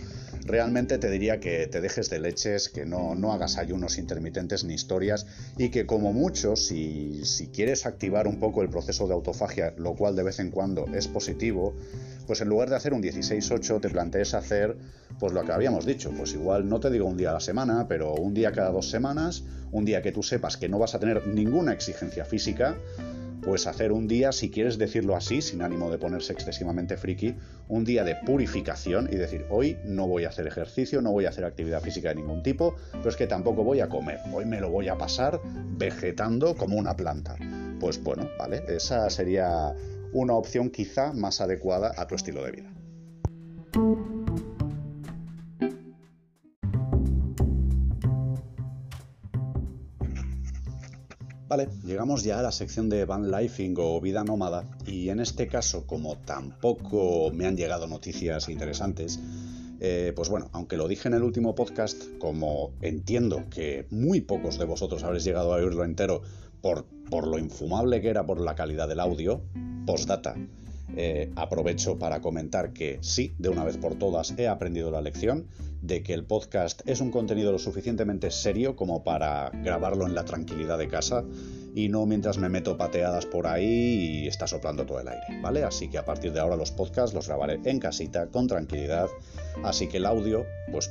realmente 0.45 0.99
te 0.99 1.11
diría 1.11 1.41
que 1.41 1.67
te 1.67 1.81
dejes 1.81 2.11
de 2.11 2.19
leches, 2.19 2.69
que 2.69 2.85
no, 2.85 3.15
no 3.15 3.33
hagas 3.33 3.57
ayunos 3.57 3.97
intermitentes 3.97 4.65
ni 4.65 4.75
historias 4.75 5.27
y 5.57 5.71
que 5.71 5.87
como 5.87 6.13
mucho, 6.13 6.55
si, 6.55 7.25
si 7.25 7.49
quieres 7.49 7.87
activar 7.87 8.27
un 8.27 8.39
poco 8.41 8.61
el 8.61 8.69
proceso 8.69 9.07
de 9.07 9.15
autofagia, 9.15 9.73
lo 9.79 9.95
cual 9.95 10.15
de 10.15 10.25
vez 10.25 10.39
en 10.39 10.51
cuando 10.51 10.87
es 10.95 11.09
positivo, 11.09 11.75
pues 12.27 12.41
en 12.41 12.49
lugar 12.49 12.69
de 12.69 12.77
hacer 12.77 12.93
un 12.93 13.03
16-8 13.03 13.81
te 13.81 13.89
plantees 13.89 14.35
hacer 14.35 14.77
pues 15.19 15.33
lo 15.33 15.45
que 15.45 15.53
habíamos 15.53 15.87
dicho, 15.87 16.13
pues 16.17 16.35
igual 16.35 16.69
no 16.69 16.81
te 16.81 16.91
digo 16.91 17.07
un 17.07 17.17
día 17.17 17.31
a 17.31 17.35
la 17.35 17.41
semana, 17.41 17.87
pero 17.89 18.15
un 18.15 18.35
día 18.35 18.53
cada 18.53 18.71
dos 18.71 18.91
semanas, 18.91 19.45
un 19.73 19.85
día 19.85 20.03
que 20.03 20.13
tú 20.13 20.23
sepas 20.23 20.57
que 20.57 20.69
no 20.69 20.79
vas 20.79 20.95
a 20.95 20.99
tener 20.99 21.27
ninguna 21.27 21.73
exigencia 21.73 22.25
física, 22.25 22.77
pues 23.47 23.69
hacer 23.69 23.93
un 23.93 24.09
día, 24.09 24.33
si 24.33 24.51
quieres 24.51 24.77
decirlo 24.77 25.15
así, 25.15 25.41
sin 25.41 25.63
ánimo 25.63 25.89
de 25.89 25.99
ponerse 25.99 26.33
excesivamente 26.33 26.97
friki, 26.97 27.37
un 27.69 27.85
día 27.85 28.03
de 28.03 28.17
purificación 28.17 29.09
y 29.11 29.15
decir, 29.15 29.47
hoy 29.51 29.79
no 29.85 30.09
voy 30.09 30.25
a 30.25 30.31
hacer 30.31 30.49
ejercicio, 30.49 31.01
no 31.01 31.13
voy 31.13 31.27
a 31.27 31.29
hacer 31.29 31.45
actividad 31.45 31.81
física 31.81 32.09
de 32.09 32.17
ningún 32.17 32.43
tipo, 32.43 32.75
pero 32.91 33.09
es 33.09 33.17
que 33.17 33.29
tampoco 33.29 33.63
voy 33.63 33.79
a 33.79 33.89
comer, 33.89 34.19
hoy 34.35 34.47
me 34.47 34.61
lo 34.61 34.71
voy 34.71 34.89
a 34.89 34.99
pasar 34.99 35.41
vegetando 35.79 36.57
como 36.57 36.77
una 36.77 36.97
planta. 36.97 37.37
Pues 37.79 38.03
bueno, 38.03 38.29
vale, 38.37 38.65
esa 38.69 39.09
sería 39.11 39.73
una 40.13 40.35
opción 40.35 40.71
quizá 40.71 41.13
más 41.13 41.41
adecuada 41.41 41.93
a 41.97 42.07
tu 42.07 42.15
estilo 42.15 42.45
de 42.45 42.53
vida. 42.53 42.73
Vale, 51.49 51.69
llegamos 51.85 52.25
ya 52.25 52.41
a 52.41 52.43
la 52.43 52.51
sección 52.51 52.89
de 52.89 53.05
van 53.05 53.31
lifing 53.31 53.77
o 53.79 54.01
vida 54.01 54.25
nómada 54.25 54.65
y 54.85 55.11
en 55.11 55.21
este 55.21 55.47
caso, 55.47 55.87
como 55.87 56.17
tampoco 56.17 57.31
me 57.33 57.47
han 57.47 57.57
llegado 57.57 57.87
noticias 57.87 58.49
interesantes, 58.49 59.21
eh, 59.79 60.13
pues 60.17 60.29
bueno, 60.29 60.49
aunque 60.53 60.77
lo 60.77 60.89
dije 60.89 61.07
en 61.07 61.15
el 61.15 61.23
último 61.23 61.55
podcast, 61.55 62.03
como 62.19 62.73
entiendo 62.81 63.45
que 63.49 63.87
muy 63.91 64.23
pocos 64.23 64.59
de 64.59 64.65
vosotros 64.65 65.05
habréis 65.05 65.23
llegado 65.23 65.53
a 65.53 65.59
oírlo 65.59 65.85
entero 65.85 66.23
por, 66.63 66.85
por 67.09 67.29
lo 67.29 67.39
infumable 67.39 68.01
que 68.01 68.09
era 68.09 68.27
por 68.27 68.41
la 68.41 68.57
calidad 68.57 68.89
del 68.89 68.99
audio, 68.99 69.43
postdata, 69.87 70.35
eh, 70.97 71.33
aprovecho 71.37 71.99
para 71.99 72.21
comentar 72.21 72.73
que 72.73 72.99
sí, 73.01 73.35
de 73.39 73.49
una 73.49 73.65
vez 73.65 73.77
por 73.77 73.97
todas 73.97 74.35
he 74.39 74.47
aprendido 74.47 74.91
la 74.91 75.01
lección 75.01 75.47
de 75.83 76.03
que 76.03 76.15
el 76.15 76.25
podcast 76.25 76.83
es 76.87 77.01
un 77.01 77.11
contenido 77.11 77.53
lo 77.53 77.59
suficientemente 77.59 78.31
serio 78.31 78.77
como 78.77 79.05
para 79.05 79.51
grabarlo 79.63 80.07
en 80.07 80.15
la 80.15 80.25
tranquilidad 80.25 80.79
de 80.79 80.89
casa 80.89 81.25
y 81.75 81.89
no 81.89 82.07
mientras 82.07 82.39
me 82.39 82.49
meto 82.49 82.77
pateadas 82.77 83.27
por 83.27 83.47
ahí 83.47 84.23
y 84.23 84.27
está 84.27 84.47
soplando 84.47 84.87
todo 84.87 85.01
el 85.01 85.09
aire, 85.09 85.41
¿vale? 85.43 85.63
Así 85.63 85.89
que 85.89 85.99
a 85.99 86.05
partir 86.05 86.33
de 86.33 86.41
ahora 86.41 86.57
los 86.57 86.71
podcasts 86.71 87.15
los 87.15 87.27
grabaré 87.27 87.61
en 87.65 87.79
casita, 87.79 88.29
con 88.29 88.47
tranquilidad, 88.47 89.09
así 89.63 89.87
que 89.87 89.99
el 89.99 90.07
audio, 90.07 90.47
pues 90.73 90.91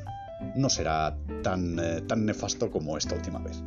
no 0.55 0.69
será 0.69 1.17
tan, 1.41 1.79
eh, 1.79 2.01
tan 2.01 2.25
nefasto 2.25 2.69
como 2.69 2.97
esta 2.97 3.15
última 3.15 3.39
vez. 3.39 3.63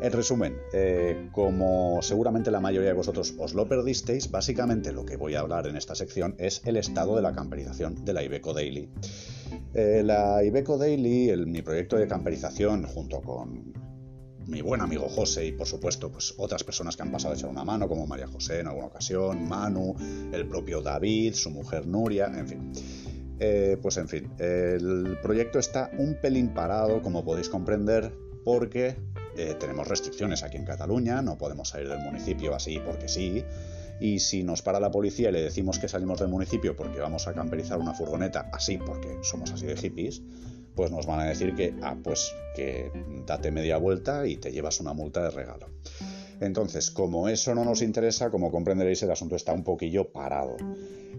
En 0.00 0.12
resumen, 0.12 0.56
eh, 0.72 1.28
como 1.30 2.00
seguramente 2.00 2.50
la 2.50 2.60
mayoría 2.60 2.88
de 2.88 2.94
vosotros 2.94 3.34
os 3.38 3.52
lo 3.52 3.68
perdisteis, 3.68 4.30
básicamente 4.30 4.92
lo 4.92 5.04
que 5.04 5.16
voy 5.16 5.34
a 5.34 5.40
hablar 5.40 5.66
en 5.66 5.76
esta 5.76 5.94
sección 5.94 6.34
es 6.38 6.62
el 6.64 6.78
estado 6.78 7.16
de 7.16 7.22
la 7.22 7.34
camperización 7.34 8.02
de 8.02 8.14
la 8.14 8.22
Ibeco 8.22 8.54
Daily. 8.54 8.88
Eh, 9.74 10.02
la 10.02 10.42
Ibeco 10.42 10.78
Daily, 10.78 11.36
mi 11.44 11.60
proyecto 11.60 11.96
de 11.96 12.08
camperización, 12.08 12.84
junto 12.84 13.20
con 13.20 13.74
mi 14.46 14.62
buen 14.62 14.80
amigo 14.80 15.06
José 15.06 15.46
y 15.46 15.52
por 15.52 15.66
supuesto 15.66 16.10
pues 16.10 16.34
otras 16.38 16.64
personas 16.64 16.96
que 16.96 17.02
han 17.02 17.12
pasado 17.12 17.34
a 17.34 17.36
echar 17.36 17.50
una 17.50 17.62
mano 17.62 17.86
como 17.86 18.06
María 18.06 18.26
José 18.26 18.60
en 18.60 18.68
alguna 18.68 18.86
ocasión, 18.86 19.46
Manu, 19.46 19.94
el 20.32 20.46
propio 20.46 20.80
David, 20.80 21.34
su 21.34 21.50
mujer 21.50 21.86
Nuria, 21.86 22.32
en 22.34 22.48
fin. 22.48 22.72
Eh, 23.38 23.76
pues 23.80 23.98
en 23.98 24.08
fin, 24.08 24.30
el 24.38 25.18
proyecto 25.22 25.58
está 25.58 25.90
un 25.98 26.16
pelín 26.22 26.54
parado, 26.54 27.02
como 27.02 27.22
podéis 27.22 27.50
comprender, 27.50 28.12
porque 28.44 28.96
eh, 29.40 29.54
tenemos 29.54 29.88
restricciones 29.88 30.42
aquí 30.42 30.56
en 30.56 30.64
Cataluña, 30.64 31.22
no 31.22 31.38
podemos 31.38 31.70
salir 31.70 31.88
del 31.88 32.00
municipio 32.00 32.54
así 32.54 32.78
porque 32.78 33.08
sí. 33.08 33.44
Y 34.00 34.20
si 34.20 34.42
nos 34.42 34.62
para 34.62 34.80
la 34.80 34.90
policía 34.90 35.28
y 35.28 35.32
le 35.32 35.42
decimos 35.42 35.78
que 35.78 35.88
salimos 35.88 36.20
del 36.20 36.28
municipio 36.28 36.74
porque 36.74 37.00
vamos 37.00 37.26
a 37.26 37.34
camperizar 37.34 37.78
una 37.78 37.94
furgoneta 37.94 38.48
así 38.52 38.78
porque 38.78 39.18
somos 39.22 39.52
así 39.52 39.66
de 39.66 39.76
hippies, 39.76 40.22
pues 40.74 40.90
nos 40.90 41.06
van 41.06 41.20
a 41.20 41.24
decir 41.24 41.54
que, 41.54 41.74
ah, 41.82 41.96
pues 42.02 42.32
que 42.54 42.90
date 43.26 43.50
media 43.50 43.76
vuelta 43.76 44.26
y 44.26 44.36
te 44.36 44.52
llevas 44.52 44.80
una 44.80 44.94
multa 44.94 45.22
de 45.22 45.30
regalo. 45.30 45.66
Entonces, 46.40 46.90
como 46.90 47.28
eso 47.28 47.54
no 47.54 47.64
nos 47.64 47.82
interesa, 47.82 48.30
como 48.30 48.50
comprenderéis, 48.50 49.02
el 49.02 49.10
asunto 49.10 49.36
está 49.36 49.52
un 49.52 49.62
poquillo 49.62 50.10
parado. 50.10 50.56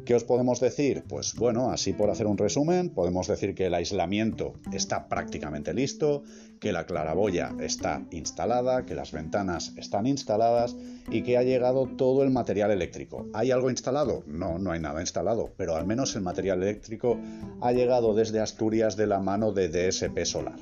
¿Qué 0.05 0.15
os 0.15 0.23
podemos 0.23 0.59
decir? 0.59 1.03
Pues 1.07 1.35
bueno, 1.35 1.71
así 1.71 1.93
por 1.93 2.09
hacer 2.09 2.25
un 2.25 2.37
resumen, 2.37 2.89
podemos 2.89 3.27
decir 3.27 3.53
que 3.53 3.67
el 3.67 3.73
aislamiento 3.73 4.53
está 4.73 5.07
prácticamente 5.07 5.73
listo, 5.73 6.23
que 6.59 6.71
la 6.71 6.85
claraboya 6.85 7.55
está 7.59 8.03
instalada, 8.11 8.85
que 8.85 8.95
las 8.95 9.11
ventanas 9.11 9.73
están 9.77 10.07
instaladas 10.07 10.75
y 11.09 11.21
que 11.21 11.37
ha 11.37 11.43
llegado 11.43 11.85
todo 11.85 12.23
el 12.23 12.31
material 12.31 12.71
eléctrico. 12.71 13.27
¿Hay 13.33 13.51
algo 13.51 13.69
instalado? 13.69 14.23
No, 14.25 14.57
no 14.57 14.71
hay 14.71 14.79
nada 14.79 15.01
instalado, 15.01 15.53
pero 15.55 15.75
al 15.75 15.85
menos 15.85 16.15
el 16.15 16.23
material 16.23 16.63
eléctrico 16.63 17.19
ha 17.61 17.71
llegado 17.71 18.15
desde 18.15 18.39
Asturias 18.39 18.97
de 18.97 19.07
la 19.07 19.19
mano 19.19 19.51
de 19.51 19.69
DSP 19.69 20.25
Solar. 20.25 20.55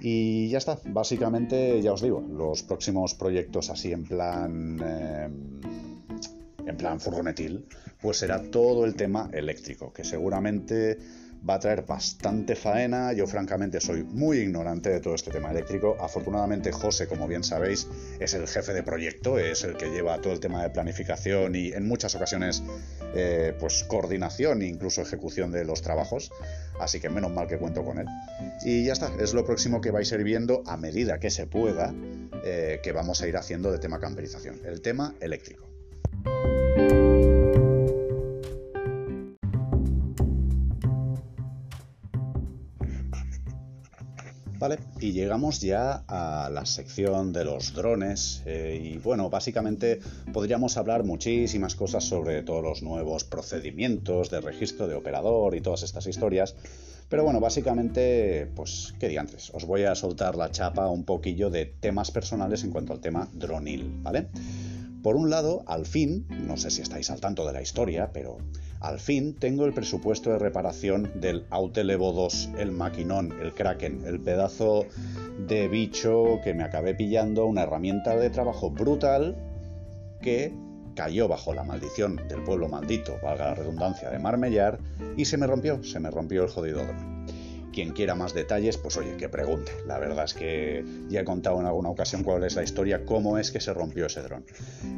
Y 0.00 0.48
ya 0.48 0.58
está, 0.58 0.78
básicamente 0.86 1.80
ya 1.82 1.92
os 1.92 2.02
digo, 2.02 2.20
los 2.20 2.62
próximos 2.62 3.14
proyectos 3.14 3.70
así 3.70 3.92
en 3.92 4.04
plan... 4.04 4.80
Em, 4.82 5.69
en 6.70 6.76
plan 6.76 7.00
furgonetil, 7.00 7.66
pues 8.00 8.18
será 8.18 8.42
todo 8.42 8.84
el 8.84 8.94
tema 8.94 9.28
eléctrico, 9.32 9.92
que 9.92 10.04
seguramente 10.04 10.98
va 11.48 11.54
a 11.54 11.58
traer 11.58 11.84
bastante 11.86 12.54
faena. 12.54 13.12
Yo 13.12 13.26
francamente 13.26 13.80
soy 13.80 14.02
muy 14.04 14.38
ignorante 14.38 14.90
de 14.90 15.00
todo 15.00 15.14
este 15.14 15.30
tema 15.30 15.50
eléctrico. 15.50 15.96
Afortunadamente 16.00 16.72
José, 16.72 17.06
como 17.06 17.26
bien 17.26 17.44
sabéis, 17.44 17.88
es 18.18 18.34
el 18.34 18.46
jefe 18.46 18.72
de 18.72 18.82
proyecto, 18.82 19.38
es 19.38 19.64
el 19.64 19.76
que 19.76 19.90
lleva 19.90 20.20
todo 20.20 20.32
el 20.32 20.40
tema 20.40 20.62
de 20.62 20.70
planificación 20.70 21.54
y 21.54 21.72
en 21.72 21.86
muchas 21.86 22.14
ocasiones 22.14 22.62
eh, 23.14 23.54
pues 23.58 23.84
coordinación 23.84 24.62
e 24.62 24.66
incluso 24.66 25.02
ejecución 25.02 25.50
de 25.50 25.64
los 25.64 25.82
trabajos. 25.82 26.30
Así 26.78 27.00
que 27.00 27.08
menos 27.08 27.32
mal 27.32 27.46
que 27.46 27.58
cuento 27.58 27.84
con 27.84 27.98
él. 27.98 28.06
Y 28.64 28.84
ya 28.84 28.92
está, 28.92 29.10
es 29.20 29.34
lo 29.34 29.44
próximo 29.44 29.80
que 29.80 29.90
vais 29.90 30.10
a 30.12 30.14
ir 30.16 30.24
viendo 30.24 30.62
a 30.66 30.76
medida 30.76 31.18
que 31.18 31.30
se 31.30 31.46
pueda 31.46 31.94
eh, 32.44 32.80
que 32.82 32.92
vamos 32.92 33.20
a 33.22 33.28
ir 33.28 33.36
haciendo 33.36 33.70
de 33.72 33.78
tema 33.78 33.98
camperización, 33.98 34.60
el 34.64 34.80
tema 34.80 35.14
eléctrico. 35.20 35.69
Vale, 44.60 44.78
y 45.00 45.12
llegamos 45.12 45.62
ya 45.62 46.04
a 46.06 46.50
la 46.50 46.66
sección 46.66 47.32
de 47.32 47.46
los 47.46 47.72
drones 47.72 48.42
eh, 48.44 48.78
y 48.78 48.98
bueno, 48.98 49.30
básicamente 49.30 50.00
podríamos 50.34 50.76
hablar 50.76 51.02
muchísimas 51.02 51.74
cosas 51.74 52.04
sobre 52.04 52.42
todos 52.42 52.62
los 52.62 52.82
nuevos 52.82 53.24
procedimientos 53.24 54.28
de 54.28 54.42
registro 54.42 54.86
de 54.86 54.96
operador 54.96 55.54
y 55.54 55.62
todas 55.62 55.82
estas 55.82 56.06
historias, 56.06 56.56
pero 57.08 57.24
bueno, 57.24 57.40
básicamente, 57.40 58.50
pues, 58.54 58.92
¿qué 59.00 59.08
diantres? 59.08 59.50
Os 59.54 59.64
voy 59.64 59.84
a 59.84 59.94
soltar 59.94 60.36
la 60.36 60.50
chapa 60.50 60.88
un 60.88 61.04
poquillo 61.04 61.48
de 61.48 61.64
temas 61.64 62.10
personales 62.10 62.62
en 62.62 62.70
cuanto 62.70 62.92
al 62.92 63.00
tema 63.00 63.30
dronil, 63.32 63.90
¿vale? 64.02 64.28
Por 65.02 65.16
un 65.16 65.30
lado, 65.30 65.62
al 65.66 65.86
fin, 65.86 66.26
no 66.28 66.56
sé 66.56 66.70
si 66.70 66.82
estáis 66.82 67.10
al 67.10 67.20
tanto 67.20 67.46
de 67.46 67.54
la 67.54 67.62
historia, 67.62 68.10
pero 68.12 68.36
al 68.80 69.00
fin 69.00 69.34
tengo 69.34 69.64
el 69.64 69.72
presupuesto 69.72 70.30
de 70.30 70.38
reparación 70.38 71.10
del 71.20 71.46
Autel 71.50 71.90
Evo 71.90 72.12
2, 72.12 72.50
el 72.58 72.70
maquinón, 72.70 73.32
el 73.40 73.54
Kraken, 73.54 74.04
el 74.06 74.20
pedazo 74.20 74.86
de 75.46 75.68
bicho 75.68 76.40
que 76.44 76.52
me 76.52 76.64
acabé 76.64 76.94
pillando, 76.94 77.46
una 77.46 77.62
herramienta 77.62 78.16
de 78.16 78.28
trabajo 78.28 78.70
brutal 78.70 79.36
que 80.20 80.52
cayó 80.94 81.28
bajo 81.28 81.54
la 81.54 81.64
maldición 81.64 82.16
del 82.28 82.42
pueblo 82.42 82.68
maldito, 82.68 83.16
valga 83.22 83.46
la 83.46 83.54
redundancia, 83.54 84.10
de 84.10 84.18
Marmellar, 84.18 84.78
y 85.16 85.24
se 85.24 85.38
me 85.38 85.46
rompió, 85.46 85.82
se 85.82 85.98
me 85.98 86.10
rompió 86.10 86.42
el 86.44 86.50
jodido. 86.50 86.82
Quien 87.72 87.92
quiera 87.92 88.14
más 88.14 88.34
detalles, 88.34 88.76
pues 88.76 88.96
oye, 88.96 89.16
que 89.16 89.28
pregunte. 89.28 89.72
La 89.86 89.98
verdad 89.98 90.24
es 90.24 90.34
que 90.34 90.84
ya 91.08 91.20
he 91.20 91.24
contado 91.24 91.60
en 91.60 91.66
alguna 91.66 91.90
ocasión 91.90 92.24
cuál 92.24 92.42
es 92.44 92.56
la 92.56 92.62
historia, 92.62 93.04
cómo 93.04 93.38
es 93.38 93.50
que 93.50 93.60
se 93.60 93.72
rompió 93.72 94.06
ese 94.06 94.22
dron. 94.22 94.44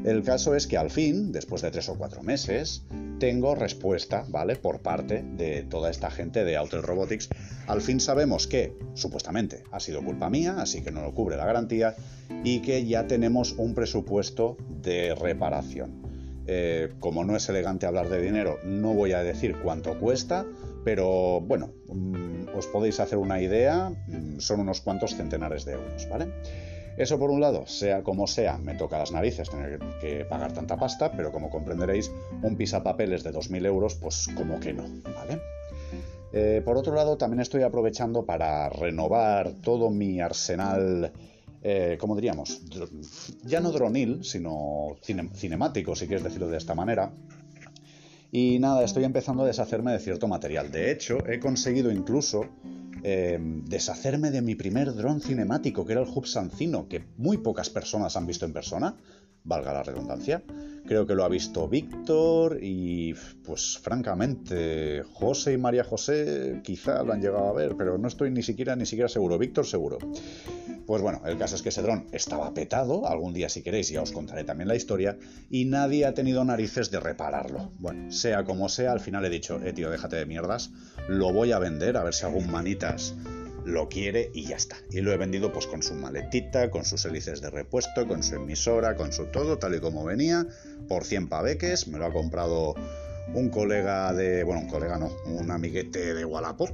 El 0.05 0.23
caso 0.23 0.55
es 0.55 0.67
que 0.67 0.79
al 0.79 0.91
fin, 0.91 1.33
después 1.33 1.63
de 1.63 1.71
tres 1.71 1.89
o 1.89 1.97
cuatro 1.97 2.23
meses, 2.23 2.85
tengo 3.19 3.55
respuesta, 3.55 4.25
¿vale? 4.29 4.57
Por 4.57 4.81
parte 4.81 5.23
de 5.23 5.63
toda 5.63 5.91
esta 5.91 6.11
gente 6.11 6.45
de 6.45 6.57
Autel 6.57 6.83
Robotics. 6.83 7.29
Al 7.67 7.83
fin 7.83 8.01
sabemos 8.01 8.47
que, 8.47 8.77
supuestamente, 8.95 9.63
ha 9.71 9.79
sido 9.79 10.03
culpa 10.03 10.31
mía, 10.31 10.57
así 10.59 10.83
que 10.83 10.91
no 10.91 11.03
lo 11.03 11.15
cubre 11.15 11.37
la 11.37 11.47
garantía, 11.47 11.95
y 12.43 12.61
que 12.61 12.87
ya 12.87 13.07
tenemos 13.07 13.53
un 13.53 13.75
presupuesto 13.75 14.57
de 14.83 15.15
reparación. 15.15 16.03
Eh, 16.47 16.93
como 16.99 17.25
no 17.25 17.37
es 17.37 17.49
elegante 17.49 17.87
hablar 17.87 18.09
de 18.09 18.21
dinero, 18.21 18.59
no 18.65 18.95
voy 18.95 19.13
a 19.13 19.23
decir 19.23 19.57
cuánto 19.63 19.99
cuesta, 19.99 20.45
pero 20.85 21.41
bueno, 21.41 21.73
mm, 21.89 22.57
os 22.57 22.67
podéis 22.67 23.01
hacer 23.01 23.19
una 23.19 23.41
idea, 23.41 23.91
mm, 23.91 24.39
son 24.39 24.61
unos 24.61 24.81
cuantos 24.81 25.15
centenares 25.15 25.65
de 25.65 25.73
euros, 25.73 26.09
¿vale? 26.09 26.29
Eso 26.97 27.19
por 27.19 27.31
un 27.31 27.41
lado, 27.41 27.67
sea 27.67 28.03
como 28.03 28.27
sea, 28.27 28.59
me 28.59 28.75
toca 28.75 28.99
las 28.99 29.13
narices 29.13 29.49
tener 29.49 29.79
que 30.01 30.25
pagar 30.27 30.53
tanta 30.53 30.77
pasta, 30.77 31.13
pero 31.13 31.33
como 31.33 31.49
comprenderéis, 31.49 32.11
un 32.43 32.57
pisapapeles 32.57 33.25
de 33.25 33.33
2.000 33.33 33.65
euros, 33.67 33.95
pues 33.95 34.29
como 34.37 34.61
que 34.61 34.75
no, 34.75 34.85
¿vale? 35.15 35.41
Eh, 36.33 36.63
por 36.65 36.77
otro 36.77 36.95
lado, 36.95 37.17
también 37.17 37.41
estoy 37.41 37.63
aprovechando 37.63 38.25
para 38.25 38.69
renovar 38.69 39.53
todo 39.63 39.91
mi 39.91 40.21
arsenal, 40.21 41.13
eh, 41.63 41.97
¿cómo 42.01 42.15
diríamos? 42.15 42.63
Ya 43.45 43.61
no 43.61 43.71
dronil, 43.71 44.25
sino 44.25 44.97
cinemático, 45.03 45.95
si 45.95 46.07
quieres 46.07 46.25
decirlo 46.25 46.49
de 46.49 46.59
esta 46.59 46.75
manera. 46.75 47.13
Y 48.35 48.59
nada, 48.61 48.83
estoy 48.83 49.05
empezando 49.05 49.43
a 49.43 49.47
deshacerme 49.47 49.93
de 49.93 49.99
cierto 49.99 50.27
material. 50.27 50.73
De 50.73 50.91
hecho, 50.91 51.19
he 51.29 51.39
conseguido 51.39 51.93
incluso 51.93 52.47
em, 53.03 53.63
deshacerme 53.67 54.31
de 54.31 54.41
mi 54.41 54.55
primer 54.55 54.95
dron 54.95 55.21
cinemático, 55.21 55.85
que 55.85 55.93
era 55.93 56.01
el 56.01 56.09
Hub 56.09 56.27
Sancino, 56.27 56.89
que 56.89 57.05
muy 57.19 57.37
pocas 57.37 57.69
personas 57.69 58.17
han 58.17 58.27
visto 58.27 58.47
en 58.47 58.55
persona, 58.55 58.97
valga 59.45 59.75
la 59.75 59.83
redundancia. 59.83 60.43
Creo 60.87 61.07
que 61.07 61.15
lo 61.15 61.25
ha 61.25 61.29
visto 61.29 61.69
Víctor 61.69 62.59
y, 62.63 63.13
pues 63.45 63.79
francamente, 63.83 65.03
José 65.13 65.53
y 65.53 65.59
María 65.59 65.85
José 65.85 66.63
quizá 66.65 67.03
lo 67.03 67.13
han 67.13 67.21
llegado 67.21 67.49
a 67.49 67.53
ver, 67.53 67.77
pero 67.77 67.99
no 67.99 68.09
estoy 68.09 68.31
ni 68.31 68.43
siquiera 68.43 68.75
ni 68.77 68.87
siquiera 68.87 69.11
seguro. 69.11 69.37
Víctor 69.37 69.67
seguro. 69.67 69.99
Pues 70.87 71.03
bueno, 71.03 71.23
el 71.27 71.39
caso 71.39 71.57
es 71.57 71.63
que 71.63 71.69
ese 71.69 71.83
dron 71.83 72.07
estaba 72.13 72.53
petado, 72.55 73.07
algún 73.07 73.33
día 73.33 73.49
si 73.49 73.63
queréis 73.63 73.89
ya 73.89 74.03
os 74.03 74.13
contaré 74.13 74.45
también 74.45 74.69
la 74.69 74.75
historia, 74.75 75.19
y 75.51 75.65
nadie 75.65 76.07
ha 76.07 76.15
tenido 76.15 76.45
narices 76.45 76.91
de 76.91 77.01
repararlo. 77.01 77.73
Bueno, 77.79 78.11
sea 78.11 78.45
como 78.45 78.69
sea, 78.69 78.93
al 78.93 79.01
final 79.01 79.25
he 79.25 79.31
dicho, 79.31 79.61
eh 79.63 79.73
tío, 79.73 79.91
déjate 79.91 80.17
de 80.17 80.27
mierdas, 80.27 80.71
lo 81.09 81.33
voy 81.33 81.53
a 81.53 81.59
vender, 81.59 81.97
a 81.97 82.05
ver 82.05 82.15
si 82.15 82.25
algún 82.25 82.51
manitas 82.51 83.15
lo 83.65 83.89
quiere 83.89 84.31
y 84.35 84.47
ya 84.47 84.57
está. 84.57 84.77
Y 84.91 85.01
lo 85.01 85.13
he 85.13 85.17
vendido 85.17 85.53
pues 85.53 85.67
con 85.67 85.83
su 85.83 85.95
maletita, 85.95 86.71
con 86.71 86.85
sus 86.85 87.05
hélices 87.05 87.41
de 87.41 87.51
repuesto, 87.51 88.07
con 88.07 88.23
su 88.23 88.37
emisora, 88.37 88.97
con 88.97 89.13
su 89.13 89.27
todo, 89.27 89.59
tal 89.59 89.75
y 89.75 89.81
como 89.81 90.05
venía, 90.05 90.47
por 90.89 91.05
100 91.05 91.29
paveques, 91.29 91.89
me 91.89 91.99
lo 91.99 92.07
ha 92.07 92.13
comprado 92.13 92.75
un 93.35 93.49
colega 93.51 94.13
de, 94.13 94.43
bueno, 94.43 94.63
un 94.63 94.69
colega 94.69 94.99
no, 94.99 95.11
un 95.27 95.51
amiguete 95.51 96.15
de 96.15 96.25
Wallapop 96.25 96.71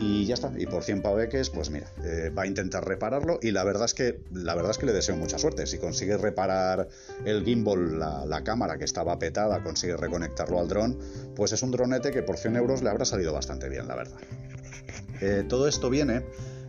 y 0.00 0.26
ya 0.26 0.34
está, 0.34 0.52
y 0.56 0.66
por 0.66 0.84
100 0.84 1.02
paveques, 1.02 1.50
pues 1.50 1.70
mira, 1.70 1.86
eh, 2.04 2.30
va 2.30 2.42
a 2.42 2.46
intentar 2.46 2.86
repararlo 2.86 3.38
y 3.42 3.50
la 3.50 3.64
verdad 3.64 3.86
es 3.86 3.94
que 3.94 4.20
la 4.32 4.54
verdad 4.54 4.72
es 4.72 4.78
que 4.78 4.86
le 4.86 4.92
deseo 4.92 5.16
mucha 5.16 5.38
suerte. 5.38 5.66
Si 5.66 5.78
consigue 5.78 6.16
reparar 6.16 6.88
el 7.24 7.44
gimbal, 7.44 7.98
la, 7.98 8.44
cámara 8.44 8.78
que 8.78 8.84
estaba 8.84 9.18
petada, 9.18 9.62
consigue 9.62 9.96
reconectarlo 9.96 10.60
al 10.60 10.68
dron, 10.68 10.98
pues 11.34 11.52
es 11.52 11.62
un 11.62 11.70
dronete 11.70 12.10
que 12.10 12.22
por 12.22 12.36
100 12.36 12.56
euros 12.56 12.82
le 12.82 12.90
habrá 12.90 13.04
salido 13.04 13.32
bastante 13.32 13.68
bien, 13.68 13.88
la 13.88 13.96
verdad. 13.96 14.18
Eh, 15.20 15.44
todo 15.48 15.66
esto 15.66 15.90
viene 15.90 16.22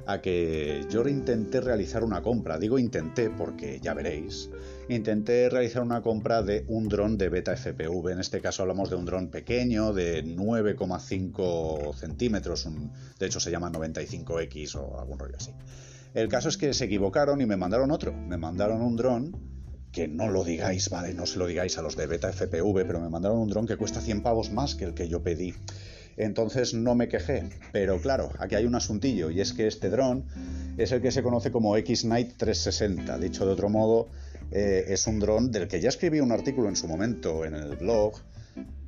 a 0.07 0.21
que 0.21 0.85
yo 0.89 1.07
intenté 1.07 1.61
realizar 1.61 2.03
una 2.03 2.23
compra. 2.23 2.57
Digo 2.57 2.79
intenté 2.79 3.29
porque 3.29 3.79
ya 3.79 3.93
veréis. 3.93 4.49
Intenté 4.89 5.49
realizar 5.49 5.83
una 5.83 6.01
compra 6.01 6.41
de 6.41 6.65
un 6.67 6.89
dron 6.89 7.15
de 7.15 7.29
beta 7.29 7.55
FPV. 7.55 8.09
En 8.09 8.19
este 8.19 8.41
caso 8.41 8.63
hablamos 8.63 8.89
de 8.89 8.95
un 8.95 9.05
dron 9.05 9.27
pequeño 9.29 9.93
de 9.93 10.25
9,5 10.25 11.93
centímetros. 11.93 12.67
de 13.19 13.25
hecho 13.27 13.39
se 13.39 13.51
llama 13.51 13.71
95X 13.71 14.75
o 14.77 14.99
algún 14.99 15.19
rollo 15.19 15.35
así. 15.37 15.51
El 16.15 16.27
caso 16.27 16.49
es 16.49 16.57
que 16.57 16.73
se 16.73 16.85
equivocaron 16.85 17.39
y 17.39 17.45
me 17.45 17.55
mandaron 17.55 17.91
otro. 17.91 18.13
Me 18.13 18.37
mandaron 18.37 18.81
un 18.81 18.95
dron 18.95 19.37
que 19.91 20.07
no 20.07 20.27
lo 20.27 20.43
digáis, 20.43 20.89
vale, 20.89 21.13
no 21.13 21.27
se 21.27 21.37
lo 21.37 21.45
digáis 21.45 21.77
a 21.77 21.83
los 21.83 21.95
de 21.95 22.07
beta 22.07 22.33
FPV, 22.33 22.87
pero 22.87 22.99
me 22.99 23.09
mandaron 23.09 23.37
un 23.37 23.49
dron 23.49 23.67
que 23.67 23.77
cuesta 23.77 24.01
100 24.01 24.23
pavos 24.23 24.51
más 24.51 24.73
que 24.73 24.85
el 24.85 24.95
que 24.95 25.07
yo 25.07 25.21
pedí. 25.21 25.53
Entonces 26.17 26.73
no 26.73 26.95
me 26.95 27.07
quejé. 27.07 27.47
Pero 27.71 28.01
claro, 28.01 28.31
aquí 28.39 28.55
hay 28.55 28.65
un 28.65 28.73
asuntillo 28.73 29.29
y 29.29 29.39
es 29.39 29.53
que 29.53 29.67
este 29.67 29.91
dron 29.91 30.25
es 30.77 30.91
el 30.91 30.99
que 30.99 31.11
se 31.11 31.21
conoce 31.21 31.51
como 31.51 31.77
X-Night 31.77 32.33
360. 32.37 33.19
Dicho 33.19 33.45
de 33.45 33.51
otro 33.51 33.69
modo, 33.69 34.09
eh, 34.51 34.85
es 34.87 35.07
un 35.07 35.19
dron 35.19 35.51
del 35.51 35.67
que 35.67 35.79
ya 35.79 35.89
escribí 35.89 36.19
un 36.19 36.31
artículo 36.31 36.69
en 36.69 36.75
su 36.75 36.87
momento 36.87 37.45
en 37.45 37.53
el 37.53 37.75
blog 37.75 38.13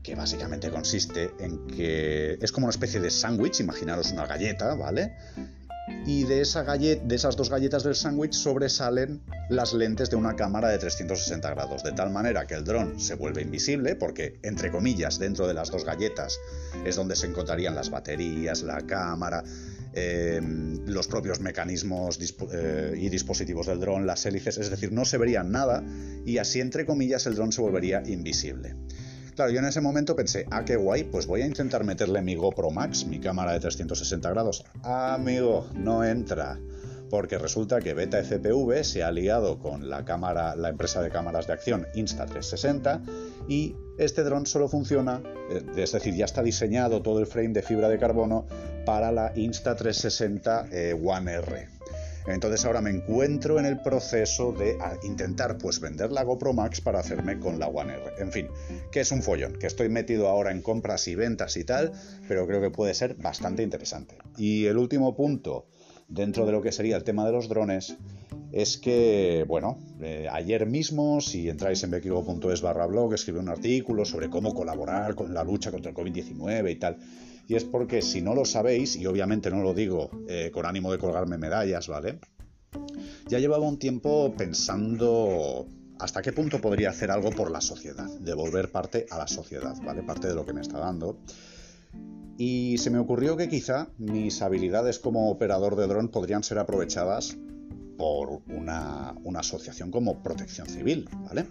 que 0.04 0.15
básicamente 0.15 0.71
consiste 0.71 1.32
en 1.39 1.67
que 1.67 2.38
es 2.41 2.52
como 2.52 2.65
una 2.65 2.71
especie 2.71 3.00
de 3.00 3.12
sándwich, 3.12 3.60
imaginaros 3.60 4.12
una 4.12 4.26
galleta, 4.26 4.74
¿vale? 4.74 5.13
y 6.06 6.24
de, 6.24 6.41
esa 6.41 6.63
galleta, 6.63 7.04
de 7.06 7.15
esas 7.15 7.36
dos 7.36 7.50
galletas 7.50 7.84
del 7.84 7.95
sándwich 7.95 8.34
sobresalen 8.34 9.21
las 9.50 9.74
lentes 9.74 10.10
de 10.10 10.15
una 10.15 10.36
cámara 10.36 10.69
de 10.69 10.78
360 10.78 11.50
grados, 11.52 11.84
de 11.84 11.91
tal 11.91 12.10
manera 12.12 12.47
que 12.47 12.56
el 12.56 12.63
dron 12.63 13.00
se 13.00 13.15
vuelve 13.15 13.41
invisible, 13.41 13.95
porque, 13.95 14.39
entre 14.43 14.71
comillas, 14.71 15.19
dentro 15.19 15.47
de 15.47 15.54
las 15.54 15.69
dos 15.69 15.86
galletas 15.86 16.38
es 16.86 16.95
donde 16.95 17.15
se 17.15 17.28
encontrarían 17.28 17.76
las 17.76 17.89
baterías, 17.89 18.63
la 18.63 18.82
cámara, 18.82 19.43
em, 19.93 20.86
los 20.86 21.08
propios 21.08 21.39
mecanismos 21.39 22.19
eh, 22.54 22.93
y 22.97 23.10
dispositivos 23.10 23.67
del 23.67 23.80
dron, 23.80 24.06
las 24.06 24.25
hélices, 24.25 24.58
es 24.58 24.69
decir, 24.69 24.91
no 24.91 25.06
se 25.06 25.17
vería 25.17 25.43
nada 25.43 25.84
y 26.25 26.38
así, 26.38 26.60
entre 26.60 26.86
comillas, 26.86 27.25
el 27.25 27.36
dron 27.36 27.51
se 27.51 27.62
volvería 27.62 28.04
invisible. 28.06 28.75
Claro, 29.36 29.51
yo 29.51 29.60
en 29.60 29.65
ese 29.65 29.82
momento 29.82 30.15
pensé, 30.15 30.45
ah, 30.51 30.65
qué 30.65 30.75
guay, 30.75 31.06
pues 31.06 31.25
voy 31.25 31.41
a 31.41 31.45
intentar 31.45 31.84
meterle 31.84 32.21
mi 32.21 32.36
GoPro 32.36 32.69
Max, 32.69 33.06
mi 33.06 33.19
cámara 33.19 33.54
de 33.54 33.60
360 33.62 34.30
grados. 34.30 34.65
amigo, 34.84 35.69
no 35.73 36.04
entra. 36.04 36.60
Porque 37.12 37.38
resulta 37.38 37.82
que 37.82 37.93
Beta 37.93 38.24
FPV 38.24 38.86
se 38.86 39.04
ha 39.04 39.10
aliado 39.10 39.60
con 39.60 39.89
la, 39.89 40.06
cámara, 40.06 40.56
la 40.56 40.69
empresa 40.69 41.02
de 41.02 41.10
cámaras 41.10 41.45
de 41.45 41.52
acción 41.52 41.86
Insta360 41.93 43.02
y 43.50 43.76
este 43.97 44.24
dron 44.24 44.45
solo 44.45 44.69
funciona, 44.69 45.21
eh, 45.50 45.62
es 45.76 45.91
decir, 45.91 46.15
ya 46.15 46.24
está 46.24 46.41
diseñado 46.41 47.02
todo 47.02 47.19
el 47.19 47.28
frame 47.28 47.50
de 47.50 47.63
fibra 47.63 47.89
de 47.89 48.00
carbono 48.00 48.47
para 48.86 49.12
la 49.12 49.34
Insta360 49.36 50.69
eh, 50.71 50.93
One 50.93 51.34
R. 51.34 51.67
Entonces 52.28 52.63
ahora 52.65 52.82
me 52.82 52.91
encuentro 52.91 53.60
en 53.60 53.65
el 53.65 53.82
proceso 53.82 54.54
de 54.54 54.78
intentar 55.04 55.58
pues 55.58 55.82
vender 55.82 56.12
la 56.12 56.24
GoPro 56.24 56.54
Max 56.54 56.80
para 56.80 57.00
hacerme 57.00 57.39
con 57.39 57.60
la 57.60 57.67
One 57.67 57.93
R. 57.93 58.13
En 58.19 58.32
fin, 58.32 58.47
que 58.89 59.02
es 59.02 59.12
un 59.12 59.21
follón, 59.21 59.60
que 59.60 59.67
estoy 59.67 59.89
metido 59.89 60.30
ahora 60.30 60.52
en 60.52 60.62
compras 60.62 61.10
y 61.10 61.15
ventas 61.15 61.58
y 61.58 61.65
tal, 61.65 61.91
pero 62.30 62.47
creo 62.47 62.62
que 62.62 62.69
puede 62.69 62.93
ser 62.93 63.15
bastante 63.15 63.63
interesante. 63.63 64.17
Y 64.38 64.67
el 64.67 64.78
último 64.78 65.13
punto 65.15 65.65
dentro 66.12 66.45
de 66.45 66.52
lo 66.52 66.62
que 66.62 66.71
sería 66.71 66.97
el 66.97 67.04
tema 67.04 67.26
de 67.26 67.32
los 67.32 67.47
drones 67.47 67.97
es 68.52 68.78
que, 68.78 69.45
bueno, 69.47 69.78
eh, 70.02 70.28
ayer 70.30 70.65
mismo, 70.65 71.21
si 71.21 71.50
entráis 71.50 71.84
en 71.84 71.91
bequigo.es 71.91 72.62
barra 72.62 72.86
blog, 72.86 73.13
escribí 73.13 73.39
un 73.39 73.47
artículo 73.47 74.04
sobre 74.04 74.30
cómo 74.30 74.54
colaborar 74.54 75.15
con 75.15 75.34
la 75.34 75.43
lucha 75.43 75.71
contra 75.71 75.91
el 75.91 75.97
COVID-19 75.97 76.69
y 76.69 76.76
tal. 76.76 76.97
Y 77.47 77.56
es 77.56 77.63
porque 77.63 78.02
si 78.02 78.21
no 78.21 78.36
lo 78.36 78.43
sabéis, 78.43 78.97
y 78.97 79.06
obviamente 79.06 79.50
no 79.50 79.63
lo 79.63 79.74
digo 79.74 80.12
eh, 80.28 80.52
con 80.54 80.65
ánimo 80.65 80.91
de 80.91 80.97
colgarme 80.97 81.38
medallas, 81.38 81.88
¿vale? 81.88 82.19
Ya 83.28 83.39
llevaba 83.39 83.65
un 83.65 83.80
tiempo 83.80 84.34
pensando 84.38 85.65
hasta 86.00 86.21
qué 86.21 86.34
punto 86.34 86.60
podría 86.60 86.89
hacer 86.89 87.12
algo 87.12 87.30
por 87.32 87.52
la 87.52 87.62
sociedad, 87.62 88.10
devolver 88.19 88.71
parte 88.71 89.06
a 89.10 89.17
la 89.17 89.28
sociedad, 89.28 89.76
¿vale? 89.84 90.04
Parte 90.04 90.28
de 90.28 90.36
lo 90.36 90.45
que 90.45 90.54
me 90.54 90.62
está 90.62 90.80
dando. 90.80 91.19
Y 92.43 92.80
se 92.80 92.89
me 92.89 92.97
ocurrió 92.97 93.38
que 93.38 93.47
quizá 93.47 93.89
mis 93.99 94.41
habilidades 94.41 94.97
como 94.97 95.30
operador 95.30 95.75
de 95.75 95.86
dron 95.86 96.08
podrían 96.08 96.41
ser 96.41 96.58
aprovechadas 96.58 97.38
por 97.99 98.41
una, 98.47 99.13
asociación 99.36 99.91
como 99.91 100.23
Protección 100.23 100.67
Civil, 100.67 101.08
¿vale? 101.27 101.45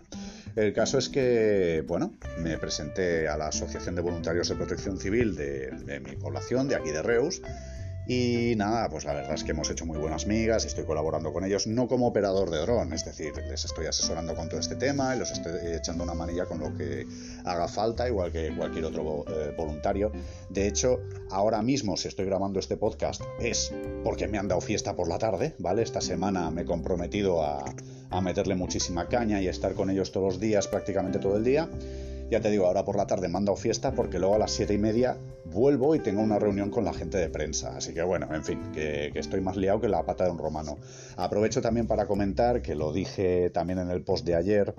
El 0.57 0.73
caso 0.73 0.99
es 0.99 1.09
que, 1.09 1.85
bueno, 1.87 2.15
me 2.43 2.59
presenté 2.59 3.29
a 3.29 3.37
la 3.37 3.47
Asociación 3.47 3.95
de 3.95 4.03
Voluntarios 4.03 4.49
de 4.49 4.57
Protección 4.57 4.99
Civil 4.99 5.37
de, 5.37 5.71
de 5.71 6.01
mi 6.01 6.17
población, 6.17 6.67
de 6.67 6.75
aquí 6.75 6.91
de 6.91 7.03
Reus, 7.03 7.41
y 8.13 8.57
nada, 8.57 8.89
pues 8.89 9.05
la 9.05 9.13
verdad 9.13 9.35
es 9.35 9.45
que 9.45 9.53
hemos 9.53 9.71
hecho 9.71 9.87
muy 9.87 9.97
buenas 9.97 10.27
migas, 10.27 10.65
estoy 10.65 10.83
colaborando 10.83 11.33
con 11.33 11.45
ellos, 11.45 11.69
no 11.69 11.87
como 11.87 12.09
operador 12.09 12.51
de 12.51 12.59
dron, 12.59 12.93
es 12.93 13.05
decir, 13.05 13.33
les 13.49 13.65
estoy 13.65 13.87
asesorando 13.87 14.35
con 14.35 14.49
todo 14.49 14.59
este 14.59 14.75
tema 14.75 15.15
y 15.15 15.21
los 15.21 15.31
estoy 15.31 15.53
echando 15.77 16.03
una 16.03 16.15
manilla 16.15 16.45
con 16.45 16.59
lo 16.59 16.77
que 16.77 17.07
haga 17.45 17.69
falta, 17.69 18.09
igual 18.09 18.33
que 18.33 18.53
cualquier 18.57 18.87
otro 18.87 19.25
eh, 19.29 19.55
voluntario. 19.57 20.11
De 20.49 20.67
hecho, 20.67 20.99
ahora 21.31 21.63
mismo, 21.63 21.97
si 21.97 22.09
estoy 22.09 22.25
grabando 22.25 22.59
este 22.59 22.77
podcast, 22.77 23.23
es 23.39 23.73
porque 24.03 24.27
me 24.27 24.39
han 24.39 24.49
dado 24.49 24.61
fiesta 24.61 24.97
por 24.97 25.07
la 25.07 25.19
tarde, 25.19 25.55
¿vale? 25.59 25.83
Esta 25.83 26.01
semana 26.01 26.51
me 26.51 26.63
he 26.63 26.65
comprometido 26.65 27.45
a, 27.45 27.65
a 28.11 28.21
meterle 28.21 28.57
muchísima 28.57 29.07
caña 29.07 29.41
y 29.41 29.47
estar 29.47 29.75
con 29.75 29.89
ellos 29.89 30.11
todos 30.11 30.33
los 30.33 30.41
días, 30.41 30.67
prácticamente 30.67 31.21
todo 31.21 31.37
el 31.37 31.45
día. 31.45 31.69
Ya 32.31 32.41
te 32.41 32.49
digo, 32.49 32.67
ahora 32.67 32.85
por 32.85 32.97
la 32.97 33.09
tarde 33.09 33.29
mando 33.29 33.57
fiesta 33.57 33.93
porque 33.93 34.21
luego 34.21 34.37
a 34.37 34.39
las 34.39 34.53
siete 34.53 34.73
y 34.73 34.79
media 34.79 35.17
vuelvo 35.47 35.97
y 35.97 35.99
tengo 35.99 36.23
una 36.23 36.39
reunión 36.39 36.71
con 36.71 36.85
la 36.85 36.95
gente 36.95 37.19
de 37.19 37.29
prensa. 37.29 37.77
Así 37.77 37.93
que 37.93 38.03
bueno, 38.05 38.33
en 38.33 38.45
fin, 38.45 38.63
que, 38.73 39.11
estoy 39.17 39.41
más 39.41 39.57
liado 39.57 39.81
que 39.81 39.89
la 39.89 40.05
pata 40.05 40.27
de 40.27 40.31
un 40.31 40.39
romano. 40.39 40.79
Aprovecho 41.17 41.61
también 41.61 41.89
para 41.89 42.07
comentar, 42.07 42.63
que 42.63 42.77
lo 42.77 42.93
dije 42.93 43.51
también 43.51 43.81
en 43.81 43.91
el 43.91 44.03
post 44.03 44.25
de 44.25 44.37
ayer 44.37 44.75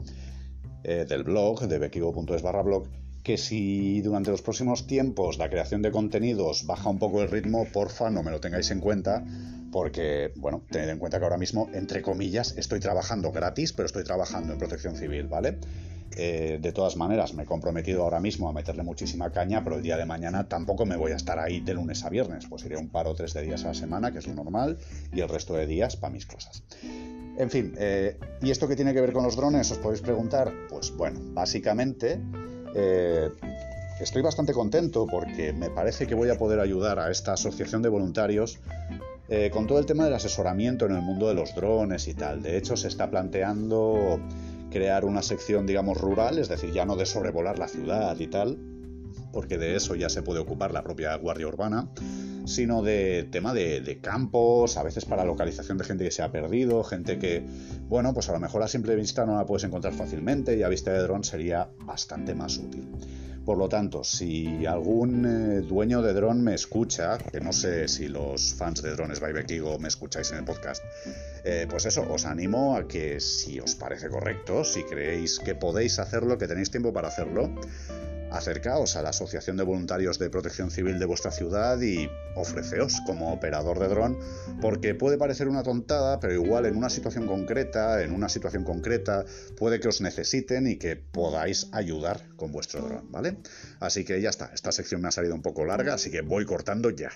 eh, 0.85 1.05
del 1.07 1.23
blog, 1.23 1.67
de 1.67 1.77
bequigo.es 1.77 2.41
barra 2.41 2.61
blog, 2.61 2.87
que 3.21 3.37
si 3.37 3.99
durante 3.99 4.31
los 4.31 4.41
próximos 4.41 4.87
tiempos 4.87 5.37
la 5.37 5.49
creación 5.49 5.81
de 5.81 5.91
contenidos 5.91 6.65
baja 6.65 6.89
un 6.89 6.99
poco 6.99 7.21
el 7.21 7.29
ritmo, 7.29 7.65
porfa, 7.65 8.09
no 8.09 8.23
me 8.23 8.31
lo 8.31 8.39
tengáis 8.39 8.71
en 8.71 8.79
cuenta, 8.79 9.25
porque, 9.73 10.31
bueno, 10.37 10.61
tened 10.69 10.87
en 10.87 10.99
cuenta 10.99 11.19
que 11.19 11.25
ahora 11.25 11.37
mismo, 11.37 11.69
entre 11.73 12.01
comillas, 12.01 12.55
estoy 12.57 12.79
trabajando 12.79 13.33
gratis, 13.33 13.73
pero 13.73 13.87
estoy 13.87 14.05
trabajando 14.05 14.53
en 14.53 14.59
protección 14.59 14.95
civil, 14.95 15.27
¿vale? 15.27 15.57
Eh, 16.17 16.59
de 16.61 16.71
todas 16.73 16.97
maneras, 16.97 17.33
me 17.33 17.43
he 17.43 17.45
comprometido 17.45 18.03
ahora 18.03 18.19
mismo 18.19 18.49
a 18.49 18.53
meterle 18.53 18.83
muchísima 18.83 19.31
caña, 19.31 19.63
pero 19.63 19.77
el 19.77 19.81
día 19.81 19.97
de 19.97 20.05
mañana 20.05 20.47
tampoco 20.47 20.85
me 20.85 20.97
voy 20.97 21.13
a 21.13 21.15
estar 21.15 21.39
ahí 21.39 21.61
de 21.61 21.73
lunes 21.73 22.03
a 22.03 22.09
viernes, 22.09 22.45
pues 22.49 22.65
iré 22.65 22.77
un 22.77 22.89
par 22.89 23.07
o 23.07 23.15
tres 23.15 23.33
de 23.33 23.41
días 23.41 23.63
a 23.63 23.69
la 23.69 23.73
semana, 23.73 24.11
que 24.11 24.19
es 24.19 24.27
lo 24.27 24.33
normal, 24.33 24.77
y 25.13 25.21
el 25.21 25.29
resto 25.29 25.53
de 25.53 25.67
días 25.67 25.95
para 25.95 26.11
mis 26.11 26.25
cosas. 26.25 26.63
En 27.37 27.49
fin, 27.49 27.73
eh, 27.77 28.17
¿y 28.41 28.51
esto 28.51 28.67
qué 28.67 28.75
tiene 28.75 28.93
que 28.93 28.99
ver 28.99 29.13
con 29.13 29.23
los 29.23 29.37
drones? 29.37 29.71
Os 29.71 29.77
podéis 29.77 30.01
preguntar. 30.01 30.51
Pues 30.69 30.91
bueno, 30.95 31.19
básicamente 31.33 32.19
eh, 32.75 33.29
estoy 34.01 34.21
bastante 34.21 34.51
contento 34.51 35.07
porque 35.07 35.53
me 35.53 35.69
parece 35.69 36.07
que 36.07 36.13
voy 36.13 36.29
a 36.29 36.37
poder 36.37 36.59
ayudar 36.59 36.99
a 36.99 37.09
esta 37.09 37.33
asociación 37.33 37.81
de 37.81 37.89
voluntarios 37.89 38.59
con 39.53 39.65
todo 39.65 39.79
el 39.79 39.85
tema 39.85 40.03
del 40.03 40.13
asesoramiento 40.13 40.85
en 40.87 40.91
el 40.91 41.01
mundo 41.01 41.29
de 41.29 41.33
los 41.33 41.55
drones 41.55 42.09
y 42.09 42.13
tal. 42.13 42.43
De 42.43 42.57
hecho, 42.57 42.75
se 42.75 42.89
está 42.89 43.09
planteando 43.09 44.19
crear 44.71 45.05
una 45.05 45.21
sección, 45.21 45.67
digamos, 45.67 45.99
rural, 45.99 46.39
es 46.39 46.49
decir, 46.49 46.71
ya 46.71 46.85
no 46.85 46.95
de 46.95 47.05
sobrevolar 47.05 47.59
la 47.59 47.67
ciudad 47.67 48.17
y 48.19 48.27
tal, 48.27 48.57
porque 49.31 49.57
de 49.57 49.75
eso 49.75 49.95
ya 49.95 50.09
se 50.09 50.23
puede 50.23 50.39
ocupar 50.39 50.73
la 50.73 50.83
propia 50.83 51.15
Guardia 51.15 51.47
Urbana, 51.47 51.89
sino 52.45 52.81
de 52.81 53.27
tema 53.31 53.53
de, 53.53 53.99
campos, 54.01 54.77
a 54.77 54.83
veces 54.83 55.05
para 55.05 55.25
localización 55.25 55.77
de 55.77 55.83
gente 55.83 56.03
que 56.03 56.11
se 56.11 56.23
ha 56.23 56.31
perdido, 56.31 56.83
gente 56.83 57.19
que, 57.19 57.45
bueno, 57.87 58.13
pues 58.13 58.29
a 58.29 58.33
lo 58.33 58.39
mejor 58.39 58.63
a 58.63 58.67
simple 58.67 58.95
vista 58.95 59.25
no 59.25 59.35
la 59.35 59.45
puedes 59.45 59.63
encontrar 59.63 59.93
fácilmente 59.93 60.57
y 60.57 60.63
a 60.63 60.69
vista 60.69 60.91
de 60.91 60.99
dron 60.99 61.23
sería 61.23 61.69
bastante 61.85 62.33
más 62.33 62.57
útil. 62.57 62.87
Por 63.45 63.57
lo 63.57 63.67
tanto, 63.67 64.03
si 64.03 64.65
algún 64.65 65.25
eh, 65.25 65.61
dueño 65.61 66.01
de 66.01 66.13
dron 66.13 66.43
me 66.43 66.53
escucha, 66.53 67.17
que 67.17 67.41
no 67.41 67.51
sé 67.51 67.87
si 67.87 68.07
los 68.07 68.53
fans 68.53 68.83
de 68.83 68.91
Drones 68.91 69.19
by 69.19 69.33
Bekigo 69.33 69.79
me 69.79 69.87
escucháis 69.87 70.31
en 70.31 70.37
el 70.37 70.45
podcast, 70.45 70.83
eh, 71.43 71.65
pues 71.69 71.85
eso, 71.85 72.05
os 72.07 72.25
animo 72.25 72.75
a 72.75 72.87
que 72.87 73.19
si 73.19 73.59
os 73.59 73.73
parece 73.75 74.09
correcto, 74.09 74.63
si 74.63 74.83
creéis 74.83 75.39
que 75.39 75.55
podéis 75.55 75.97
hacerlo, 75.97 76.37
que 76.37 76.47
tenéis 76.47 76.69
tiempo 76.69 76.93
para 76.93 77.07
hacerlo, 77.07 77.49
acercaos 78.31 78.95
a 78.95 79.01
la 79.01 79.09
Asociación 79.09 79.57
de 79.57 79.63
Voluntarios 79.63 80.17
de 80.17 80.29
Protección 80.29 80.71
Civil 80.71 80.99
de 80.99 81.05
vuestra 81.05 81.31
ciudad 81.31 81.79
y 81.81 82.09
ofreceos 82.35 83.01
como 83.05 83.33
operador 83.33 83.79
de 83.79 83.87
dron, 83.87 84.17
porque 84.61 84.95
puede 84.95 85.17
parecer 85.17 85.47
una 85.47 85.63
tontada, 85.63 86.19
pero 86.19 86.33
igual 86.33 86.65
en 86.65 86.75
una 86.75 86.89
situación 86.89 87.27
concreta, 87.27 88.01
en 88.01 88.13
una 88.13 88.29
situación 88.29 88.63
concreta, 88.63 89.25
puede 89.57 89.79
que 89.79 89.89
os 89.89 90.01
necesiten 90.01 90.67
y 90.67 90.77
que 90.77 90.95
podáis 90.95 91.67
ayudar 91.71 92.21
con 92.37 92.51
vuestro 92.51 92.81
dron, 92.81 93.11
¿vale? 93.11 93.37
Así 93.79 94.05
que 94.05 94.21
ya 94.21 94.29
está, 94.29 94.51
esta 94.53 94.71
sección 94.71 95.01
me 95.01 95.09
ha 95.09 95.11
salido 95.11 95.35
un 95.35 95.41
poco 95.41 95.65
larga, 95.65 95.93
así 95.93 96.09
que 96.09 96.21
voy 96.21 96.45
cortando 96.45 96.89
ya. 96.89 97.11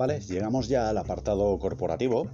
Vale, 0.00 0.18
llegamos 0.20 0.66
ya 0.66 0.88
al 0.88 0.96
apartado 0.96 1.58
corporativo 1.58 2.26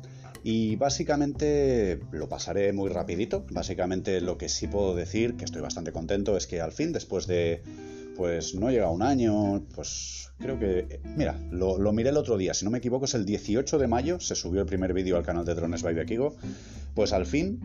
y 0.45 0.77
básicamente 0.77 1.99
lo 2.13 2.29
pasaré 2.29 2.73
muy 2.73 2.91
rapidito. 2.91 3.45
Básicamente 3.51 4.21
lo 4.21 4.39
que 4.39 4.49
sí 4.49 4.69
puedo 4.69 4.95
decir, 4.95 5.37
que 5.37 5.45
estoy 5.45 5.63
bastante 5.63 5.91
contento, 5.91 6.37
es 6.37 6.47
que 6.47 6.61
al 6.61 6.71
fin, 6.71 6.93
después 6.93 7.27
de, 7.27 7.65
pues 8.15 8.55
no 8.55 8.71
llega 8.71 8.89
un 8.89 9.03
año, 9.03 9.65
pues 9.75 10.31
creo 10.39 10.61
que, 10.61 11.01
mira, 11.17 11.41
lo, 11.51 11.93
miré 11.93 12.11
el 12.11 12.19
otro 12.19 12.37
día, 12.37 12.55
si 12.55 12.65
no 12.65 12.71
me 12.71 12.79
equivoco 12.79 13.07
es 13.07 13.15
el 13.15 13.27
18 13.27 13.79
de 13.79 13.89
mayo, 13.89 14.21
se 14.21 14.37
subió 14.37 14.61
el 14.61 14.69
primer 14.69 14.93
vídeo 14.93 15.17
al 15.17 15.25
canal 15.25 15.45
de 15.45 15.57
Drones 15.57 15.83
by 15.83 15.93
Bekigo, 15.93 16.37
pues 16.95 17.13
al 17.13 17.27
fin, 17.27 17.59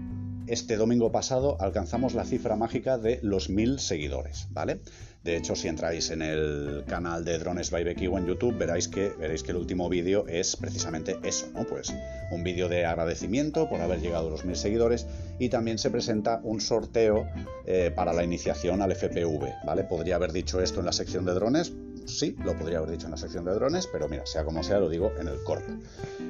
este 0.51 0.75
domingo 0.75 1.13
pasado 1.13 1.55
alcanzamos 1.61 2.13
la 2.13 2.25
cifra 2.25 2.57
mágica 2.57 2.97
de 2.97 3.19
los 3.23 3.49
mil 3.49 3.79
seguidores, 3.79 4.49
¿vale? 4.51 4.81
De 5.23 5.37
hecho, 5.37 5.55
si 5.55 5.69
entráis 5.69 6.09
en 6.09 6.21
el 6.21 6.83
canal 6.87 7.23
de 7.23 7.39
Drones 7.39 7.71
by 7.71 7.85
Bekigo 7.85 8.17
en 8.17 8.25
YouTube, 8.25 8.57
veréis 8.57 8.89
que, 8.89 9.13
veréis 9.17 9.43
que 9.43 9.51
el 9.51 9.57
último 9.57 9.87
vídeo 9.87 10.27
es 10.27 10.57
precisamente 10.57 11.17
eso, 11.23 11.47
¿no? 11.53 11.63
Pues 11.63 11.93
un 12.31 12.43
vídeo 12.43 12.67
de 12.67 12.85
agradecimiento 12.85 13.69
por 13.69 13.79
haber 13.79 14.01
llegado 14.01 14.27
a 14.27 14.31
los 14.31 14.43
mil 14.43 14.57
seguidores 14.57 15.07
y 15.39 15.47
también 15.47 15.77
se 15.77 15.89
presenta 15.89 16.41
un 16.43 16.59
sorteo 16.59 17.27
eh, 17.65 17.89
para 17.95 18.11
la 18.11 18.25
iniciación 18.25 18.81
al 18.81 18.93
FPV, 18.93 19.63
¿vale? 19.65 19.85
Podría 19.85 20.15
haber 20.15 20.33
dicho 20.33 20.59
esto 20.59 20.81
en 20.81 20.85
la 20.85 20.91
sección 20.91 21.23
de 21.23 21.33
drones, 21.33 21.71
sí, 22.05 22.35
lo 22.43 22.57
podría 22.57 22.79
haber 22.79 22.91
dicho 22.91 23.07
en 23.07 23.11
la 23.11 23.17
sección 23.17 23.45
de 23.45 23.53
drones, 23.53 23.87
pero 23.87 24.07
mira, 24.07 24.25
sea 24.25 24.43
como 24.43 24.63
sea, 24.63 24.79
lo 24.79 24.89
digo 24.89 25.11
en 25.19 25.27
el 25.27 25.43
corto. 25.43 25.71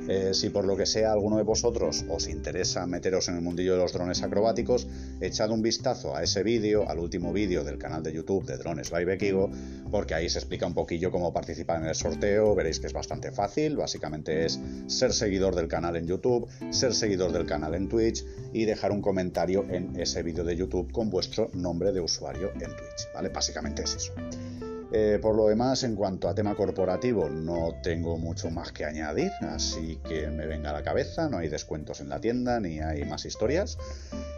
Eh, 0.08 0.34
si 0.34 0.50
por 0.50 0.66
lo 0.66 0.76
que 0.76 0.86
sea 0.86 1.12
alguno 1.12 1.38
de 1.38 1.44
vosotros 1.44 2.06
os 2.10 2.28
interesa 2.28 2.86
meteros 2.88 3.28
en 3.30 3.36
el 3.36 3.42
mundillo 3.42 3.74
de 3.74 3.80
los 3.80 3.94
drones 3.94 4.24
acrobáticos, 4.24 4.88
echad 5.20 5.52
un 5.52 5.62
vistazo 5.62 6.16
a 6.16 6.24
ese 6.24 6.44
vídeo, 6.44 6.90
al 6.90 7.00
último 7.00 7.32
vídeo 7.32 7.64
del 7.64 7.78
canal 7.78 8.04
de 8.04 8.14
YouTube 8.14 8.46
de 8.46 8.58
Drones 8.58 8.90
by 8.90 9.06
Bekigo, 9.06 9.50
porque 9.92 10.14
ahí 10.14 10.30
se 10.30 10.40
explica 10.40 10.66
un 10.66 10.74
poquillo 10.74 11.12
cómo 11.12 11.34
participar 11.34 11.82
en 11.82 11.88
el 11.88 11.96
sorteo, 11.96 12.56
veréis 12.56 12.80
que 12.80 12.88
es 12.88 12.94
bastante 12.94 13.32
fácil, 13.32 13.78
básicamente 13.78 14.46
es 14.46 14.60
ser 14.88 15.14
seguidor 15.14 15.56
del 15.56 15.68
canal 15.68 15.96
en 15.96 16.08
YouTube, 16.08 16.48
ser 16.72 16.94
seguidor 16.94 17.32
del 17.32 17.46
canal 17.46 17.76
en 17.76 17.88
Twitch 17.88 18.26
y 18.54 18.66
dejar 18.66 18.92
un 18.92 19.02
comentario 19.02 19.66
en 19.70 20.00
ese 20.00 20.24
vídeo 20.24 20.44
de 20.44 20.56
YouTube 20.56 20.92
con 20.92 21.10
vuestro 21.10 21.50
nombre 21.54 21.92
de 21.92 22.00
usuario 22.00 22.52
en 22.54 22.76
Twitch, 22.76 23.14
¿vale? 23.14 23.30
Básicamente 23.30 23.84
es 23.84 23.96
eso. 23.96 24.71
Eh, 24.94 25.20
por 25.22 25.36
lo 25.36 25.48
demás, 25.48 25.84
en 25.84 25.96
cuanto 25.96 26.28
a 26.28 26.36
tema 26.36 26.54
corporativo, 26.56 27.30
no 27.30 27.76
tengo 27.82 28.18
mucho 28.18 28.52
más 28.52 28.74
que 28.74 28.84
añadir, 28.84 29.32
así 29.42 30.00
que 30.08 30.28
me 30.28 30.46
venga 30.46 30.72
a 30.72 30.74
la 30.74 30.84
cabeza, 30.84 31.30
no 31.30 31.38
hay 31.38 31.48
descuentos 31.48 32.02
en 32.02 32.10
la 32.10 32.20
tienda 32.20 32.60
ni 32.60 32.80
hay 32.80 33.06
más 33.06 33.26
historias. 33.26 33.78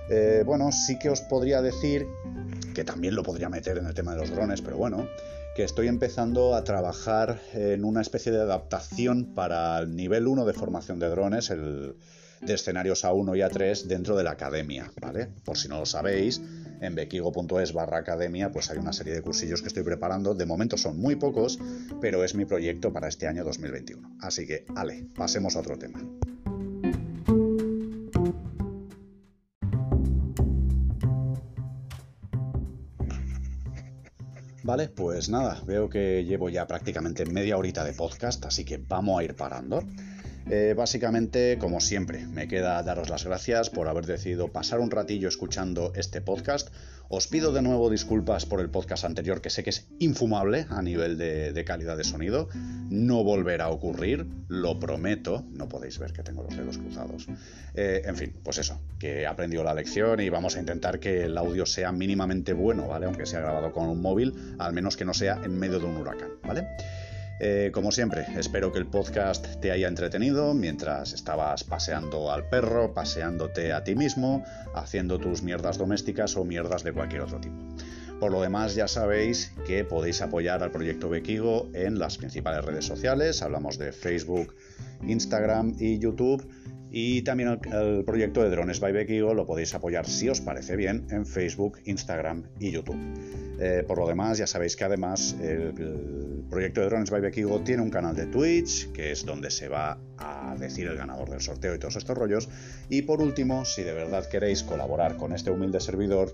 Eh, 0.10 0.44
bueno, 0.46 0.72
sí 0.72 1.00
que 1.00 1.10
os 1.10 1.22
podría 1.22 1.64
decir, 1.64 2.06
que 2.76 2.84
también 2.84 3.16
lo 3.16 3.24
podría 3.24 3.50
meter 3.50 3.80
en 3.80 3.88
el 3.88 3.96
tema 3.96 4.14
de 4.14 4.20
los 4.20 4.30
drones, 4.30 4.62
pero 4.62 4.78
bueno, 4.78 5.08
que 5.56 5.64
estoy 5.64 5.88
empezando 5.88 6.54
a 6.54 6.64
trabajar 6.64 7.40
en 7.54 7.84
una 7.84 8.02
especie 8.02 8.32
de 8.32 8.42
adaptación 8.42 9.34
para 9.34 9.80
el 9.80 9.96
nivel 9.96 10.28
1 10.28 10.46
de 10.46 10.54
formación 10.54 11.00
de 11.00 11.10
drones, 11.10 11.50
el, 11.50 11.96
de 12.46 12.54
escenarios 12.54 13.04
A1 13.06 13.38
y 13.38 13.42
A3 13.42 13.84
dentro 13.84 14.16
de 14.16 14.24
la 14.24 14.32
academia, 14.32 14.92
¿vale? 15.02 15.28
Por 15.46 15.58
si 15.58 15.68
no 15.68 15.80
lo 15.80 15.86
sabéis, 15.86 16.42
en 16.82 16.96
bequigo.es 16.96 17.74
barra 17.74 18.00
academia 18.00 18.52
pues 18.52 18.70
hay 18.70 18.78
una 18.78 18.92
serie 18.92 19.14
de 19.14 19.22
cursillos 19.22 19.62
que 19.62 19.68
estoy 19.68 19.84
preparando. 19.84 20.36
De 20.36 20.46
momento 20.46 20.78
son 20.78 21.00
muy 21.00 21.16
pocos, 21.16 21.60
pero 22.02 22.24
es 22.24 22.36
mi 22.36 22.46
proyecto 22.46 22.92
para 22.92 23.08
este 23.08 23.28
año 23.28 23.44
2021. 23.44 24.18
Así 24.20 24.46
que, 24.46 24.66
ale, 24.76 25.08
pasemos 25.16 25.56
a 25.56 25.60
otro 25.60 25.78
tema. 25.78 26.02
Vale, 34.64 34.88
pues 34.88 35.28
nada, 35.28 35.62
veo 35.66 35.90
que 35.90 36.24
llevo 36.24 36.48
ya 36.50 36.66
prácticamente 36.66 37.26
media 37.26 37.58
horita 37.58 37.84
de 37.84 37.92
podcast, 37.92 38.46
así 38.46 38.64
que 38.64 38.78
vamos 38.78 39.20
a 39.20 39.24
ir 39.24 39.36
parando. 39.36 39.84
Eh, 40.50 40.74
básicamente, 40.76 41.58
como 41.58 41.80
siempre, 41.80 42.28
me 42.28 42.48
queda 42.48 42.84
daros 42.84 43.10
las 43.10 43.24
gracias 43.26 43.70
por 43.70 43.88
haber 43.88 44.06
decidido 44.06 44.50
pasar 44.50 44.80
un 44.80 44.92
ratillo 44.92 45.28
escuchando 45.28 45.94
este 45.96 46.22
podcast. 46.22 46.70
Os 47.10 47.28
pido 47.28 47.54
de 47.54 47.62
nuevo 47.62 47.90
disculpas 47.90 48.46
por 48.46 48.60
el 48.60 48.70
podcast 48.70 49.06
anterior, 49.06 49.40
que 49.40 49.50
sé 49.50 49.64
que 49.64 49.70
es 49.70 49.88
infumable 50.00 50.66
a 50.70 50.82
nivel 50.82 51.18
de, 51.18 51.64
calidad 51.66 51.96
de 51.96 52.04
sonido. 52.04 52.50
No 52.90 53.24
volverá 53.24 53.66
a 53.66 53.70
ocurrir, 53.70 54.26
lo 54.48 54.80
prometo. 54.80 55.46
No 55.52 55.70
podéis 55.70 56.00
ver 56.00 56.12
que 56.12 56.24
tengo 56.24 56.44
los 56.44 56.58
dedos 56.58 56.78
cruzados. 56.78 57.28
Eh, 57.76 58.02
en 58.06 58.16
fin, 58.16 58.34
pues 58.44 58.58
eso, 58.58 58.82
que 59.00 59.22
he 59.22 59.28
aprendido 59.28 59.64
la 59.64 59.74
lección 59.74 60.22
y 60.22 60.30
vamos 60.30 60.56
a 60.56 60.60
intentar 60.60 61.00
que 61.00 61.26
el 61.26 61.38
audio 61.38 61.66
sea 61.66 61.92
mínimamente 61.92 62.54
bueno, 62.54 62.88
¿vale? 62.88 63.06
Aunque 63.06 63.26
sea 63.26 63.42
grabado 63.42 63.72
con 63.72 63.88
un 63.88 64.02
móvil, 64.02 64.34
al 64.58 64.74
menos 64.74 64.98
que 64.98 65.06
no 65.06 65.14
sea 65.14 65.40
en 65.44 65.58
medio 65.58 65.80
de 65.80 65.86
un 65.86 65.98
huracán, 65.98 66.32
¿vale? 66.44 66.68
Eh, 67.40 67.72
como 67.74 67.92
siempre, 67.92 68.26
espero 68.38 68.72
que 68.72 68.80
el 68.80 68.86
podcast 68.86 69.60
te 69.60 69.72
haya 69.72 69.88
entretenido 69.88 70.54
mientras 70.54 71.14
estabas 71.14 71.64
paseando 71.64 72.32
al 72.32 72.48
perro, 72.48 72.94
paseándote 72.94 73.74
a 73.74 73.84
ti 73.84 73.96
mismo, 73.96 74.44
haciendo 74.76 75.20
tus 75.20 75.42
mierdas 75.42 75.78
domésticas 75.78 76.38
o 76.38 76.46
mierdas 76.46 76.84
de 76.84 76.94
cualquier 76.94 77.22
otro 77.22 77.40
tipo. 77.40 77.56
Por 78.20 78.32
lo 78.32 78.42
demás, 78.42 78.76
ya 78.76 78.88
sabéis 78.88 79.52
que 79.66 79.84
podéis 79.84 80.22
apoyar 80.22 80.64
al 80.64 80.72
proyecto 80.72 81.10
Bequigo 81.10 81.70
en 81.74 82.00
las 82.00 82.18
principales 82.18 82.64
redes 82.64 82.86
sociales. 82.86 83.42
Hablamos 83.42 83.78
de 83.78 83.92
Facebook, 83.92 84.56
Instagram 85.06 85.76
y 85.80 86.00
YouTube. 86.00 86.48
Y 86.96 87.24
también 87.24 87.60
el, 87.72 88.06
proyecto 88.06 88.44
de 88.44 88.52
Drones 88.52 88.80
by 88.80 88.94
Bequigo 88.94 89.34
lo 89.34 89.48
podéis 89.48 89.74
apoyar 89.74 90.08
si 90.08 90.30
os 90.30 90.42
parece 90.42 90.76
bien 90.76 91.08
en 91.10 91.26
Facebook, 91.26 91.80
Instagram 91.86 92.44
y 92.60 92.70
YouTube. 92.70 93.00
Eh, 93.60 93.84
por 93.88 93.98
lo 93.98 94.08
demás, 94.08 94.38
ya 94.38 94.46
sabéis 94.46 94.76
que 94.76 94.84
además 94.84 95.36
el, 95.42 96.44
proyecto 96.52 96.82
de 96.82 96.88
Drones 96.88 97.10
by 97.10 97.20
Bekigo 97.20 97.62
tiene 97.62 97.82
un 97.82 97.90
canal 97.90 98.16
de 98.16 98.28
Twitch, 98.28 98.92
que 98.92 99.12
es 99.12 99.26
donde 99.26 99.50
se 99.50 99.70
va 99.70 99.98
a 100.20 100.56
decir 100.60 100.86
el 100.86 100.96
ganador 100.96 101.32
del 101.32 101.42
sorteo 101.42 101.74
y 101.74 101.80
todos 101.80 101.96
estos 101.96 102.16
rollos. 102.16 102.48
Y 102.90 103.02
por 103.02 103.24
último, 103.24 103.66
si 103.66 103.82
de 103.82 103.94
verdad 103.94 104.30
queréis 104.30 104.62
colaborar 104.62 105.18
con 105.18 105.34
este 105.34 105.50
humilde 105.50 105.80
servidor, 105.80 106.32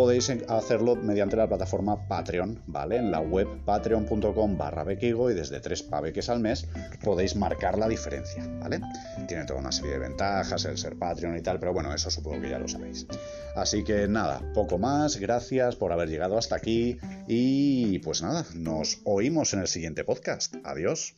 podéis 0.00 0.32
hacerlo 0.48 0.96
mediante 0.96 1.36
la 1.36 1.46
plataforma 1.46 2.08
Patreon, 2.08 2.62
¿vale? 2.68 2.96
En 2.96 3.10
la 3.10 3.20
web 3.20 3.46
patreon.com 3.66 4.56
barra 4.56 4.82
bequigo 4.82 5.30
y 5.30 5.34
desde 5.34 5.60
3 5.60 5.82
paveques 5.82 6.30
al 6.30 6.40
mes 6.40 6.66
podéis 7.04 7.36
marcar 7.36 7.76
la 7.76 7.86
diferencia, 7.86 8.48
¿vale? 8.60 8.80
Tiene 9.28 9.44
toda 9.44 9.60
una 9.60 9.70
serie 9.70 9.92
de 9.92 9.98
ventajas 9.98 10.64
el 10.64 10.78
ser 10.78 10.96
Patreon 10.96 11.36
y 11.36 11.42
tal, 11.42 11.60
pero 11.60 11.74
bueno, 11.74 11.92
eso 11.92 12.10
supongo 12.10 12.40
que 12.40 12.48
ya 12.48 12.58
lo 12.58 12.66
sabéis. 12.66 13.06
Así 13.54 13.84
que 13.84 14.08
nada, 14.08 14.40
poco 14.54 14.78
más, 14.78 15.18
gracias 15.18 15.76
por 15.76 15.92
haber 15.92 16.08
llegado 16.08 16.38
hasta 16.38 16.56
aquí 16.56 16.96
y 17.28 17.98
pues 17.98 18.22
nada, 18.22 18.46
nos 18.54 19.02
oímos 19.04 19.52
en 19.52 19.60
el 19.60 19.68
siguiente 19.68 20.02
podcast. 20.04 20.54
Adiós. 20.64 21.14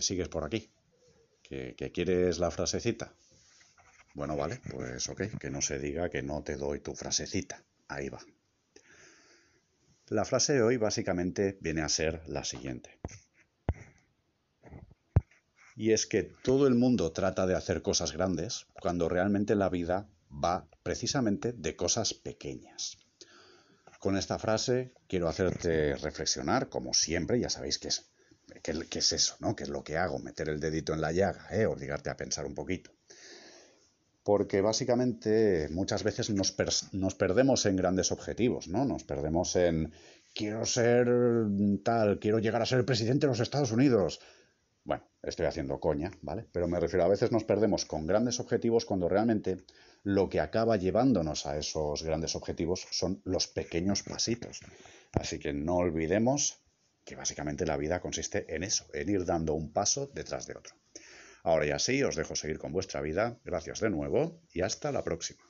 Sigues 0.00 0.28
por 0.28 0.44
aquí. 0.44 0.70
¿Que, 1.42 1.92
quieres 1.92 2.38
la 2.38 2.50
frasecita? 2.50 3.12
Bueno, 4.14 4.36
vale, 4.36 4.60
pues 4.70 5.08
ok, 5.08 5.38
que 5.38 5.50
no 5.50 5.60
se 5.60 5.78
diga 5.78 6.08
que 6.08 6.22
no 6.22 6.42
te 6.42 6.56
doy 6.56 6.80
tu 6.80 6.94
frasecita. 6.94 7.62
Ahí 7.88 8.08
va. 8.08 8.20
La 10.08 10.24
frase 10.24 10.54
de 10.54 10.62
hoy 10.62 10.76
básicamente 10.76 11.58
viene 11.60 11.82
a 11.82 11.88
ser 11.88 12.22
la 12.26 12.44
siguiente. 12.44 12.98
Y 15.74 15.92
es 15.92 16.06
que 16.06 16.22
todo 16.22 16.66
el 16.66 16.74
mundo 16.74 17.12
trata 17.12 17.46
de 17.46 17.54
hacer 17.54 17.82
cosas 17.82 18.12
grandes 18.12 18.66
cuando 18.80 19.08
realmente 19.08 19.54
la 19.54 19.68
vida 19.68 20.08
va 20.32 20.66
precisamente 20.82 21.52
de 21.52 21.76
cosas 21.76 22.14
pequeñas. 22.14 22.98
Con 23.98 24.16
esta 24.16 24.38
frase 24.38 24.92
quiero 25.08 25.28
hacerte 25.28 25.96
reflexionar, 25.96 26.68
como 26.68 26.92
siempre, 26.92 27.40
ya 27.40 27.48
sabéis 27.48 27.78
que 27.78 27.88
es 27.88 28.11
¿Qué, 28.62 28.98
es 28.98 29.12
eso? 29.12 29.34
¿no? 29.40 29.56
¿Qué 29.56 29.64
es 29.64 29.68
lo 29.68 29.82
que 29.82 29.96
hago? 29.96 30.18
Meter 30.18 30.48
el 30.48 30.60
dedito 30.60 30.94
en 30.94 31.00
la 31.00 31.12
llaga, 31.12 31.48
¿eh? 31.50 31.66
obligarte 31.66 32.10
a 32.10 32.16
pensar 32.16 32.46
un 32.46 32.54
poquito. 32.54 32.92
Porque 34.22 34.60
básicamente 34.60 35.68
muchas 35.70 36.04
veces 36.04 36.30
nos, 36.30 36.54
nos 36.92 37.14
perdemos 37.16 37.66
en 37.66 37.74
grandes 37.74 38.12
objetivos, 38.12 38.68
¿no? 38.68 38.84
Nos 38.84 39.02
perdemos 39.02 39.56
en 39.56 39.92
quiero 40.32 40.64
ser 40.64 41.08
tal, 41.82 42.20
quiero 42.20 42.38
llegar 42.38 42.62
a 42.62 42.66
ser 42.66 42.84
presidente 42.84 43.26
de 43.26 43.32
los 43.32 43.40
Estados 43.40 43.72
Unidos. 43.72 44.20
Bueno, 44.84 45.04
estoy 45.22 45.46
haciendo 45.46 45.80
coña, 45.80 46.12
¿vale? 46.22 46.46
Pero 46.52 46.68
me 46.68 46.78
refiero, 46.78 47.04
a 47.04 47.08
veces 47.08 47.32
nos 47.32 47.42
perdemos 47.42 47.84
con 47.84 48.06
grandes 48.06 48.38
objetivos 48.38 48.84
cuando 48.84 49.08
realmente 49.08 49.64
lo 50.04 50.28
que 50.28 50.38
acaba 50.38 50.76
llevándonos 50.76 51.46
a 51.46 51.58
esos 51.58 52.04
grandes 52.04 52.36
objetivos 52.36 52.86
son 52.92 53.20
los 53.24 53.48
pequeños 53.48 54.04
pasitos. 54.04 54.60
Así 55.12 55.40
que 55.40 55.52
no 55.52 55.76
olvidemos 55.76 56.61
que 57.04 57.16
básicamente 57.16 57.66
la 57.66 57.76
vida 57.76 58.00
consiste 58.00 58.54
en 58.54 58.62
eso, 58.62 58.86
en 58.92 59.08
ir 59.08 59.24
dando 59.24 59.54
un 59.54 59.72
paso 59.72 60.10
detrás 60.14 60.46
de 60.46 60.56
otro. 60.56 60.74
Ahora 61.42 61.66
ya 61.66 61.78
sí, 61.78 62.02
os 62.02 62.16
dejo 62.16 62.36
seguir 62.36 62.58
con 62.58 62.72
vuestra 62.72 63.00
vida. 63.00 63.38
Gracias 63.44 63.80
de 63.80 63.90
nuevo 63.90 64.40
y 64.52 64.62
hasta 64.62 64.92
la 64.92 65.02
próxima. 65.02 65.42